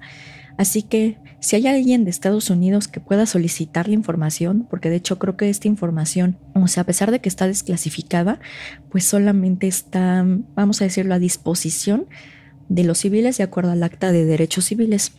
Así 0.57 0.83
que 0.83 1.17
si 1.39 1.57
hay 1.57 1.67
alguien 1.67 2.05
de 2.05 2.09
Estados 2.09 2.49
Unidos 2.49 2.87
que 2.87 3.01
pueda 3.01 3.25
solicitar 3.25 3.87
la 3.87 3.93
información, 3.93 4.65
porque 4.69 4.89
de 4.89 4.95
hecho 4.95 5.19
creo 5.19 5.35
que 5.35 5.49
esta 5.49 5.67
información, 5.67 6.37
o 6.53 6.67
sea, 6.67 6.83
a 6.83 6.85
pesar 6.85 7.11
de 7.11 7.19
que 7.19 7.29
está 7.29 7.45
desclasificada, 7.45 8.39
pues 8.89 9.05
solamente 9.05 9.67
está, 9.67 10.25
vamos 10.55 10.81
a 10.81 10.85
decirlo, 10.85 11.13
a 11.13 11.19
disposición 11.19 12.07
de 12.69 12.83
los 12.83 12.99
civiles 12.99 13.37
de 13.37 13.43
acuerdo 13.43 13.71
al 13.71 13.83
acta 13.83 14.11
de 14.11 14.25
derechos 14.25 14.65
civiles. 14.65 15.11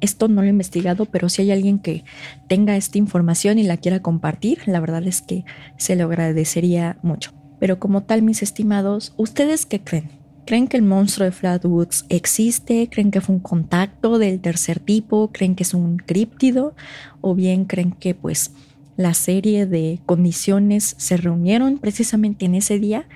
Esto 0.00 0.28
no 0.28 0.42
lo 0.42 0.46
he 0.46 0.50
investigado, 0.50 1.06
pero 1.06 1.28
si 1.28 1.42
hay 1.42 1.50
alguien 1.50 1.78
que 1.78 2.04
tenga 2.48 2.76
esta 2.76 2.98
información 2.98 3.58
y 3.58 3.64
la 3.64 3.76
quiera 3.76 4.00
compartir, 4.00 4.60
la 4.66 4.78
verdad 4.78 5.06
es 5.06 5.20
que 5.20 5.44
se 5.78 5.96
lo 5.96 6.04
agradecería 6.04 6.98
mucho. 7.02 7.32
Pero 7.58 7.78
como 7.78 8.02
tal, 8.02 8.22
mis 8.22 8.42
estimados, 8.42 9.12
¿ustedes 9.16 9.66
qué 9.66 9.80
creen? 9.80 10.10
¿Creen 10.46 10.68
que 10.68 10.76
el 10.76 10.84
monstruo 10.84 11.24
de 11.24 11.32
Flatwoods 11.32 12.04
existe? 12.08 12.88
¿Creen 12.88 13.10
que 13.10 13.20
fue 13.20 13.34
un 13.34 13.40
contacto 13.40 14.18
del 14.18 14.40
tercer 14.40 14.78
tipo? 14.78 15.30
¿Creen 15.32 15.56
que 15.56 15.64
es 15.64 15.74
un 15.74 15.96
críptido? 15.96 16.74
¿O 17.20 17.34
bien 17.34 17.64
creen 17.64 17.90
que 17.90 18.14
pues 18.14 18.52
la 18.96 19.12
serie 19.14 19.66
de 19.66 19.98
condiciones 20.06 20.94
se 20.98 21.16
reunieron 21.16 21.78
precisamente 21.78 22.46
en 22.46 22.54
ese 22.54 22.78
día 22.78 23.08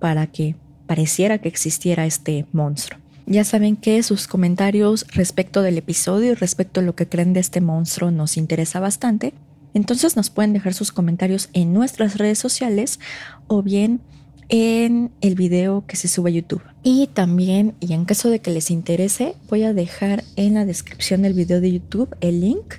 para 0.00 0.26
que 0.26 0.56
pareciera 0.86 1.38
que 1.38 1.48
existiera 1.48 2.06
este 2.06 2.46
monstruo? 2.52 2.98
Ya 3.26 3.44
saben 3.44 3.76
que 3.76 4.02
sus 4.02 4.26
comentarios 4.26 5.06
respecto 5.14 5.62
del 5.62 5.78
episodio 5.78 6.32
y 6.32 6.34
respecto 6.34 6.80
a 6.80 6.82
lo 6.82 6.96
que 6.96 7.08
creen 7.08 7.32
de 7.32 7.40
este 7.40 7.60
monstruo 7.60 8.10
nos 8.10 8.36
interesa 8.36 8.80
bastante. 8.80 9.32
Entonces 9.74 10.16
nos 10.16 10.30
pueden 10.30 10.52
dejar 10.52 10.72
sus 10.72 10.92
comentarios 10.92 11.50
en 11.52 11.72
nuestras 11.72 12.16
redes 12.16 12.38
sociales 12.38 13.00
o 13.48 13.62
bien 13.62 14.00
en 14.48 15.10
el 15.20 15.34
video 15.34 15.84
que 15.86 15.96
se 15.96 16.08
sube 16.08 16.30
a 16.30 16.34
YouTube. 16.34 16.62
Y 16.82 17.08
también, 17.08 17.74
y 17.80 17.92
en 17.92 18.04
caso 18.04 18.30
de 18.30 18.40
que 18.40 18.50
les 18.50 18.70
interese, 18.70 19.34
voy 19.48 19.64
a 19.64 19.72
dejar 19.72 20.24
en 20.36 20.54
la 20.54 20.64
descripción 20.64 21.22
del 21.22 21.34
video 21.34 21.60
de 21.60 21.72
YouTube 21.72 22.14
el 22.20 22.40
link 22.40 22.74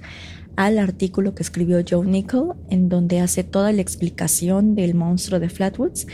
al 0.55 0.77
artículo 0.79 1.35
que 1.35 1.43
escribió 1.43 1.83
Joe 1.87 2.05
Nickel, 2.05 2.53
en 2.69 2.87
donde 2.87 3.19
hace 3.19 3.43
toda 3.43 3.71
la 3.73 3.81
explicación 3.81 4.75
del 4.75 4.95
monstruo 4.95 5.39
de 5.39 5.49
Flatwoods. 5.49 6.07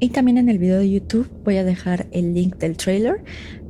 Y 0.00 0.08
también 0.10 0.38
en 0.38 0.48
el 0.48 0.58
video 0.58 0.78
de 0.78 0.90
YouTube 0.90 1.28
voy 1.44 1.56
a 1.56 1.64
dejar 1.64 2.06
el 2.10 2.34
link 2.34 2.56
del 2.56 2.76
trailer 2.76 3.22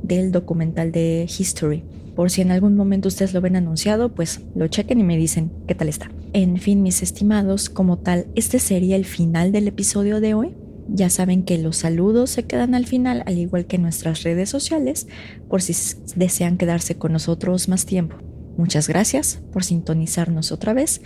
del 0.03 0.31
documental 0.31 0.91
de 0.91 1.27
History. 1.27 1.83
Por 2.15 2.31
si 2.31 2.41
en 2.41 2.51
algún 2.51 2.75
momento 2.75 3.09
ustedes 3.09 3.33
lo 3.33 3.41
ven 3.41 3.55
anunciado, 3.55 4.13
pues 4.15 4.41
lo 4.55 4.67
chequen 4.67 4.99
y 4.99 5.03
me 5.03 5.17
dicen 5.17 5.51
qué 5.67 5.75
tal 5.75 5.89
está. 5.89 6.09
En 6.33 6.57
fin, 6.57 6.81
mis 6.81 7.03
estimados, 7.03 7.69
como 7.69 7.97
tal, 7.97 8.27
este 8.35 8.59
sería 8.59 8.95
el 8.95 9.05
final 9.05 9.51
del 9.51 9.67
episodio 9.67 10.21
de 10.21 10.33
hoy. 10.33 10.55
Ya 10.87 11.09
saben 11.09 11.43
que 11.43 11.57
los 11.57 11.77
saludos 11.77 12.29
se 12.29 12.43
quedan 12.43 12.75
al 12.75 12.85
final, 12.85 13.23
al 13.25 13.37
igual 13.37 13.65
que 13.65 13.77
nuestras 13.77 14.23
redes 14.23 14.49
sociales, 14.49 15.07
por 15.49 15.61
si 15.61 15.73
desean 16.15 16.57
quedarse 16.57 16.95
con 16.95 17.11
nosotros 17.11 17.67
más 17.67 17.85
tiempo. 17.85 18.17
Muchas 18.57 18.87
gracias 18.87 19.41
por 19.51 19.65
sintonizarnos 19.65 20.51
otra 20.51 20.73
vez 20.73 21.01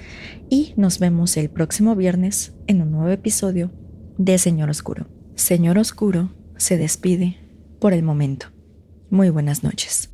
y 0.50 0.74
nos 0.76 1.00
vemos 1.00 1.36
el 1.38 1.50
próximo 1.50 1.96
viernes 1.96 2.54
en 2.68 2.82
un 2.82 2.92
nuevo 2.92 3.10
episodio 3.10 3.72
de 4.18 4.38
Señor 4.38 4.70
Oscuro. 4.70 5.08
Señor 5.34 5.80
Oscuro 5.80 6.32
se 6.58 6.78
despide 6.78 7.38
por 7.80 7.94
el 7.94 8.04
momento. 8.04 8.48
Muy 9.10 9.30
buenas 9.30 9.64
noches. 9.64 10.12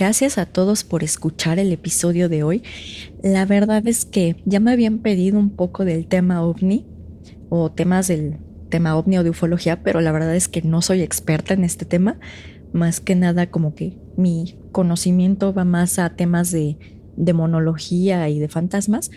Gracias 0.00 0.38
a 0.38 0.46
todos 0.46 0.82
por 0.82 1.04
escuchar 1.04 1.58
el 1.58 1.70
episodio 1.74 2.30
de 2.30 2.42
hoy. 2.42 2.62
La 3.22 3.44
verdad 3.44 3.86
es 3.86 4.06
que 4.06 4.36
ya 4.46 4.58
me 4.58 4.72
habían 4.72 5.00
pedido 5.00 5.38
un 5.38 5.50
poco 5.50 5.84
del 5.84 6.06
tema 6.06 6.42
ovni 6.42 6.86
o 7.50 7.70
temas 7.70 8.08
del 8.08 8.38
tema 8.70 8.96
ovni 8.96 9.18
o 9.18 9.24
de 9.24 9.28
ufología, 9.28 9.82
pero 9.82 10.00
la 10.00 10.10
verdad 10.10 10.34
es 10.34 10.48
que 10.48 10.62
no 10.62 10.80
soy 10.80 11.02
experta 11.02 11.52
en 11.52 11.64
este 11.64 11.84
tema. 11.84 12.18
Más 12.72 13.00
que 13.00 13.14
nada 13.14 13.50
como 13.50 13.74
que 13.74 13.98
mi 14.16 14.58
conocimiento 14.72 15.52
va 15.52 15.66
más 15.66 15.98
a 15.98 16.16
temas 16.16 16.50
de 16.50 16.78
demonología 17.18 18.26
y 18.30 18.38
de 18.38 18.48
fantasmas, 18.48 19.10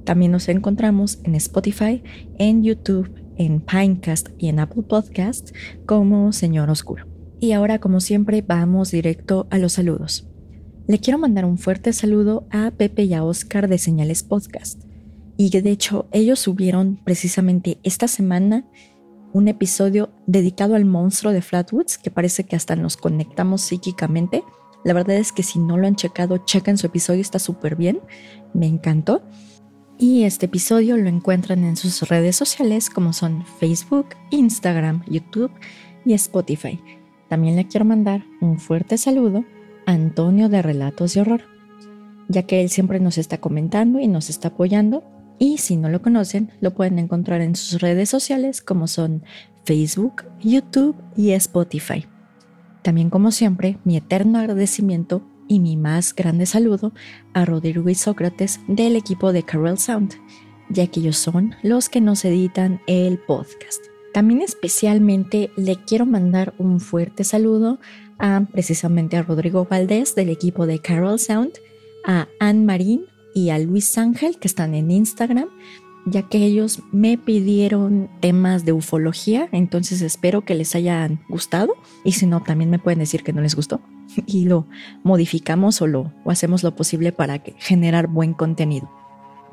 También 0.06 0.32
nos 0.32 0.48
encontramos 0.48 1.20
en 1.26 1.36
Spotify, 1.36 2.02
en 2.39 2.63
YouTube, 2.63 3.21
en 3.41 3.60
Pinecast 3.60 4.30
y 4.38 4.49
en 4.49 4.60
Apple 4.60 4.84
Podcast 4.84 5.56
como 5.88 6.32
Señor 6.32 6.69
Oscuro. 6.69 7.08
Y 7.39 7.54
ahora, 7.54 7.80
como 7.80 7.99
siempre, 7.99 8.43
vamos 8.43 8.91
directo 8.91 9.47
a 9.49 9.58
los 9.58 9.73
saludos. 9.73 10.27
Le 10.88 10.99
quiero 10.99 11.17
mandar 11.17 11.45
un 11.45 11.58
fuerte 11.58 11.91
saludo 11.91 12.45
a 12.51 12.69
Pepe 12.71 13.04
y 13.04 13.15
a 13.15 13.23
Oscar 13.23 13.67
de 13.67 13.80
Señales 13.80 14.21
Podcast. 14.21 14.84
Y 15.38 15.49
de 15.49 15.71
hecho 15.71 16.08
ellos 16.12 16.39
subieron 16.39 16.99
precisamente 17.04 17.80
esta 17.82 18.08
semana 18.08 18.67
un 19.34 19.47
episodio 19.47 20.12
dedicado 20.27 20.75
al 20.75 20.86
monstruo 20.86 21.34
de 21.34 21.41
Flatwoods, 21.41 21.97
que 21.97 22.12
parece 22.12 22.43
que 22.43 22.56
hasta 22.56 22.75
nos 22.75 22.95
conectamos 22.95 23.62
psíquicamente. 23.62 24.43
La 24.84 24.93
verdad 24.93 25.15
es 25.15 25.32
que 25.32 25.41
si 25.41 25.58
no 25.58 25.77
lo 25.77 25.88
han 25.88 25.95
checado, 25.95 26.38
chequen 26.45 26.77
su 26.77 26.86
episodio, 26.86 27.21
está 27.21 27.39
súper 27.39 27.75
bien. 27.75 28.01
Me 28.54 28.67
encantó. 28.67 29.23
Y 30.02 30.24
este 30.24 30.48
episodio 30.48 30.98
lo 30.98 31.10
encuentran 31.10 31.64
en 31.64 31.76
sus 31.76 32.10
redes 32.10 32.36
sociales 32.36 32.90
como 32.90 33.14
son 33.14 33.46
Facebook, 33.60 34.08
Instagram, 34.32 35.04
YouTube 35.06 35.52
y 36.06 36.14
Spotify. 36.14 36.82
También 37.30 37.56
le 37.56 37.68
quiero 37.68 37.86
mandar 37.86 38.26
un 38.42 38.58
fuerte 38.58 38.98
saludo 38.98 39.46
a 39.86 39.92
Antonio 39.92 40.50
de 40.50 40.64
Relatos 40.64 41.14
de 41.14 41.22
Horror, 41.22 41.44
ya 42.30 42.48
que 42.48 42.62
él 42.62 42.70
siempre 42.70 43.00
nos 43.00 43.20
está 43.20 43.38
comentando 43.38 44.00
y 44.00 44.08
nos 44.08 44.32
está 44.32 44.48
apoyando. 44.48 45.04
Y 45.38 45.60
si 45.60 45.78
no 45.78 45.88
lo 45.88 46.02
conocen, 46.02 46.50
lo 46.62 46.74
pueden 46.74 46.98
encontrar 46.98 47.42
en 47.42 47.56
sus 47.56 47.80
redes 47.80 48.10
sociales 48.10 48.64
como 48.64 48.88
son 48.88 49.24
Facebook, 49.66 50.24
YouTube 50.42 50.96
y 51.16 51.34
Spotify. 51.34 52.08
También 52.82 53.12
como 53.12 53.30
siempre, 53.30 53.78
mi 53.84 53.98
eterno 53.98 54.40
agradecimiento 54.40 55.22
y 55.52 55.60
mi 55.60 55.76
más 55.76 56.16
grande 56.16 56.46
saludo 56.46 56.94
a 57.34 57.44
Rodrigo 57.44 57.90
y 57.90 57.96
Sócrates 57.96 58.62
del 58.70 58.96
equipo 58.96 59.34
de 59.34 59.44
Carol 59.44 59.78
Sound, 59.78 60.14
ya 60.70 60.88
que 60.88 61.02
ellos 61.02 61.18
son 61.18 61.56
los 61.62 61.90
que 61.90 62.00
nos 62.00 62.24
editan 62.24 62.80
el 62.88 63.20
podcast. 63.20 63.84
También 64.14 64.40
especialmente 64.40 65.52
le 65.58 65.76
quiero 65.76 66.06
mandar 66.06 66.54
un 66.58 66.80
fuerte 66.80 67.26
saludo 67.26 67.82
a 68.18 68.46
precisamente 68.50 69.18
a 69.18 69.24
Rodrigo 69.24 69.68
Valdés 69.70 70.16
del 70.16 70.30
equipo 70.30 70.66
de 70.66 70.80
Carol 70.80 71.20
Sound, 71.20 71.52
a 72.06 72.30
Anne 72.40 72.64
Marín 72.64 73.08
y 73.36 73.50
a 73.50 73.60
Luis 73.60 73.98
Ángel 73.98 74.38
que 74.38 74.48
están 74.48 74.74
en 74.74 74.90
Instagram, 74.90 75.50
ya 76.06 76.24
que 76.24 76.40
ellos 76.40 76.82
me 76.92 77.18
pidieron 77.18 78.10
temas 78.20 78.66
de 78.66 78.74
ufología, 78.74 79.48
entonces 79.52 80.02
espero 80.02 80.42
que 80.44 80.56
les 80.56 80.76
hayan 80.76 81.22
gustado 81.30 81.76
y 82.04 82.14
si 82.14 82.26
no 82.26 82.42
también 82.42 82.70
me 82.70 82.80
pueden 82.80 83.00
decir 83.00 83.24
que 83.24 83.34
no 83.34 83.42
les 83.42 83.56
gustó 83.56 83.82
y 84.26 84.46
lo 84.46 84.68
modificamos 85.04 85.82
o 85.82 85.88
lo 85.88 86.12
o 86.24 86.32
hacemos 86.32 86.64
lo 86.64 86.76
posible 86.76 87.12
para 87.12 87.40
que, 87.40 87.56
generar 87.58 88.08
buen 88.08 88.34
contenido. 88.34 88.90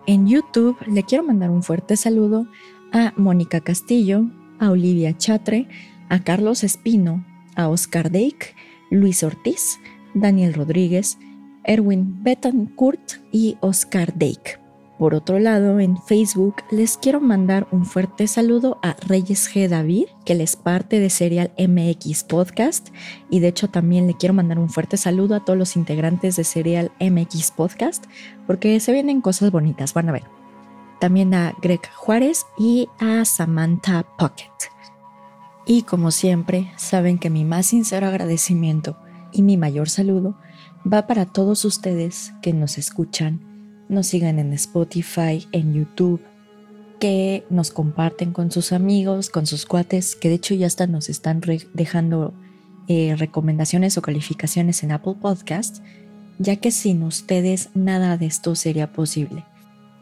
En 0.06 0.26
YouTube 0.26 0.76
le 0.86 1.02
quiero 1.02 1.24
mandar 1.24 1.50
un 1.50 1.62
fuerte 1.62 1.96
saludo 1.96 2.46
a 2.92 3.12
Mónica 3.16 3.60
Castillo, 3.60 4.24
a 4.58 4.70
Olivia 4.70 5.16
Chatre, 5.16 5.68
a 6.08 6.20
Carlos 6.20 6.64
Espino, 6.64 7.24
a 7.54 7.68
Oscar 7.68 8.10
Dake, 8.10 8.54
Luis 8.90 9.22
Ortiz, 9.22 9.78
Daniel 10.14 10.54
Rodríguez, 10.54 11.18
Erwin 11.64 12.22
Betancourt 12.22 13.20
y 13.30 13.58
Oscar 13.60 14.14
Dake. 14.16 14.57
Por 14.98 15.14
otro 15.14 15.38
lado, 15.38 15.78
en 15.78 15.96
Facebook 15.96 16.56
les 16.72 16.96
quiero 16.96 17.20
mandar 17.20 17.68
un 17.70 17.86
fuerte 17.86 18.26
saludo 18.26 18.78
a 18.82 18.96
Reyes 19.06 19.48
G. 19.48 19.68
David, 19.68 20.06
que 20.24 20.34
les 20.34 20.56
parte 20.56 20.98
de 20.98 21.08
Serial 21.08 21.52
MX 21.56 22.24
Podcast. 22.24 22.88
Y 23.30 23.38
de 23.38 23.46
hecho 23.46 23.70
también 23.70 24.08
le 24.08 24.14
quiero 24.14 24.34
mandar 24.34 24.58
un 24.58 24.68
fuerte 24.68 24.96
saludo 24.96 25.36
a 25.36 25.44
todos 25.44 25.56
los 25.56 25.76
integrantes 25.76 26.34
de 26.34 26.42
Serial 26.42 26.90
MX 26.98 27.52
Podcast, 27.52 28.06
porque 28.48 28.80
se 28.80 28.92
vienen 28.92 29.20
cosas 29.20 29.52
bonitas, 29.52 29.94
van 29.94 30.08
a 30.08 30.12
ver. 30.12 30.24
También 30.98 31.32
a 31.32 31.54
Greg 31.62 31.88
Juárez 31.94 32.46
y 32.58 32.88
a 32.98 33.24
Samantha 33.24 34.04
Pocket. 34.18 34.50
Y 35.64 35.82
como 35.82 36.10
siempre, 36.10 36.72
saben 36.76 37.18
que 37.18 37.30
mi 37.30 37.44
más 37.44 37.66
sincero 37.66 38.08
agradecimiento 38.08 38.96
y 39.32 39.42
mi 39.42 39.56
mayor 39.56 39.90
saludo 39.90 40.34
va 40.90 41.06
para 41.06 41.24
todos 41.24 41.64
ustedes 41.64 42.32
que 42.42 42.52
nos 42.52 42.78
escuchan 42.78 43.47
nos 43.88 44.06
sigan 44.06 44.38
en 44.38 44.52
Spotify, 44.52 45.46
en 45.52 45.74
YouTube, 45.74 46.20
que 46.98 47.44
nos 47.50 47.70
comparten 47.70 48.32
con 48.32 48.50
sus 48.50 48.72
amigos, 48.72 49.30
con 49.30 49.46
sus 49.46 49.66
cuates, 49.66 50.16
que 50.16 50.28
de 50.28 50.36
hecho 50.36 50.54
ya 50.54 50.66
hasta 50.66 50.86
nos 50.86 51.08
están 51.08 51.40
dejando 51.72 52.34
eh, 52.88 53.14
recomendaciones 53.16 53.96
o 53.98 54.02
calificaciones 54.02 54.82
en 54.82 54.92
Apple 54.92 55.14
Podcast, 55.20 55.78
ya 56.38 56.56
que 56.56 56.70
sin 56.70 57.02
ustedes 57.02 57.70
nada 57.74 58.16
de 58.16 58.26
esto 58.26 58.54
sería 58.54 58.92
posible, 58.92 59.44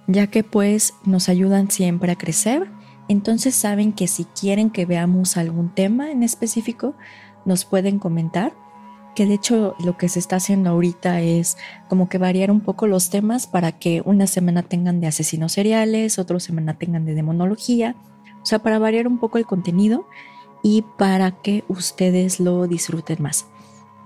ya 0.06 0.28
que 0.28 0.42
pues 0.42 0.94
nos 1.04 1.28
ayudan 1.28 1.70
siempre 1.70 2.12
a 2.12 2.16
crecer, 2.16 2.66
entonces 3.08 3.54
saben 3.54 3.92
que 3.92 4.08
si 4.08 4.24
quieren 4.24 4.70
que 4.70 4.86
veamos 4.86 5.36
algún 5.36 5.74
tema 5.74 6.10
en 6.10 6.22
específico, 6.22 6.96
nos 7.44 7.64
pueden 7.64 7.98
comentar 7.98 8.52
que 9.16 9.26
de 9.26 9.34
hecho 9.34 9.74
lo 9.82 9.96
que 9.96 10.08
se 10.10 10.18
está 10.18 10.36
haciendo 10.36 10.70
ahorita 10.70 11.22
es 11.22 11.56
como 11.88 12.08
que 12.08 12.18
variar 12.18 12.50
un 12.50 12.60
poco 12.60 12.86
los 12.86 13.08
temas 13.08 13.46
para 13.46 13.72
que 13.72 14.02
una 14.04 14.26
semana 14.26 14.62
tengan 14.62 15.00
de 15.00 15.06
asesinos 15.06 15.52
seriales, 15.52 16.18
otra 16.18 16.38
semana 16.38 16.74
tengan 16.78 17.06
de 17.06 17.14
demonología, 17.14 17.96
o 18.42 18.46
sea, 18.46 18.60
para 18.60 18.78
variar 18.78 19.08
un 19.08 19.18
poco 19.18 19.38
el 19.38 19.46
contenido 19.46 20.06
y 20.62 20.84
para 20.98 21.30
que 21.30 21.64
ustedes 21.66 22.40
lo 22.40 22.66
disfruten 22.66 23.22
más. 23.22 23.46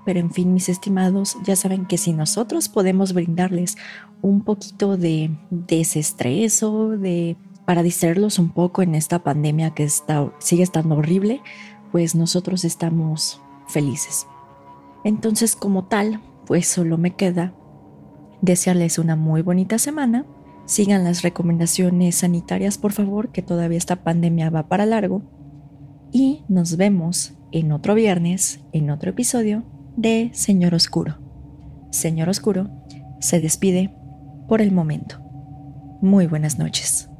Pero 0.05 0.19
en 0.19 0.31
fin, 0.31 0.53
mis 0.53 0.69
estimados, 0.69 1.37
ya 1.43 1.55
saben 1.55 1.85
que 1.85 1.97
si 1.97 2.13
nosotros 2.13 2.69
podemos 2.69 3.13
brindarles 3.13 3.77
un 4.21 4.41
poquito 4.41 4.95
de 4.95 5.29
desestrés 5.49 6.61
de 6.99 7.35
para 7.65 7.83
distraerlos 7.83 8.39
un 8.39 8.49
poco 8.49 8.81
en 8.81 8.95
esta 8.95 9.19
pandemia 9.19 9.71
que 9.71 9.83
está, 9.83 10.31
sigue 10.39 10.63
estando 10.63 10.95
horrible, 10.95 11.41
pues 11.91 12.15
nosotros 12.15 12.63
estamos 12.63 13.41
felices. 13.67 14.25
Entonces, 15.03 15.55
como 15.55 15.85
tal, 15.85 16.21
pues 16.45 16.67
solo 16.67 16.97
me 16.97 17.15
queda 17.15 17.53
desearles 18.41 18.99
una 18.99 19.15
muy 19.15 19.41
bonita 19.41 19.77
semana. 19.77 20.25
Sigan 20.65 21.03
las 21.03 21.21
recomendaciones 21.21 22.15
sanitarias, 22.15 22.77
por 22.77 22.91
favor, 22.91 23.29
que 23.31 23.41
todavía 23.41 23.77
esta 23.77 24.03
pandemia 24.03 24.49
va 24.49 24.67
para 24.67 24.85
largo. 24.85 25.23
Y 26.11 26.43
nos 26.47 26.77
vemos 26.77 27.33
en 27.51 27.71
otro 27.71 27.95
viernes, 27.95 28.61
en 28.71 28.89
otro 28.89 29.11
episodio 29.11 29.63
de 29.95 30.29
Señor 30.33 30.73
Oscuro. 30.73 31.17
Señor 31.89 32.29
Oscuro 32.29 32.69
se 33.19 33.39
despide 33.39 33.93
por 34.47 34.61
el 34.61 34.71
momento. 34.71 35.19
Muy 36.01 36.27
buenas 36.27 36.57
noches. 36.57 37.10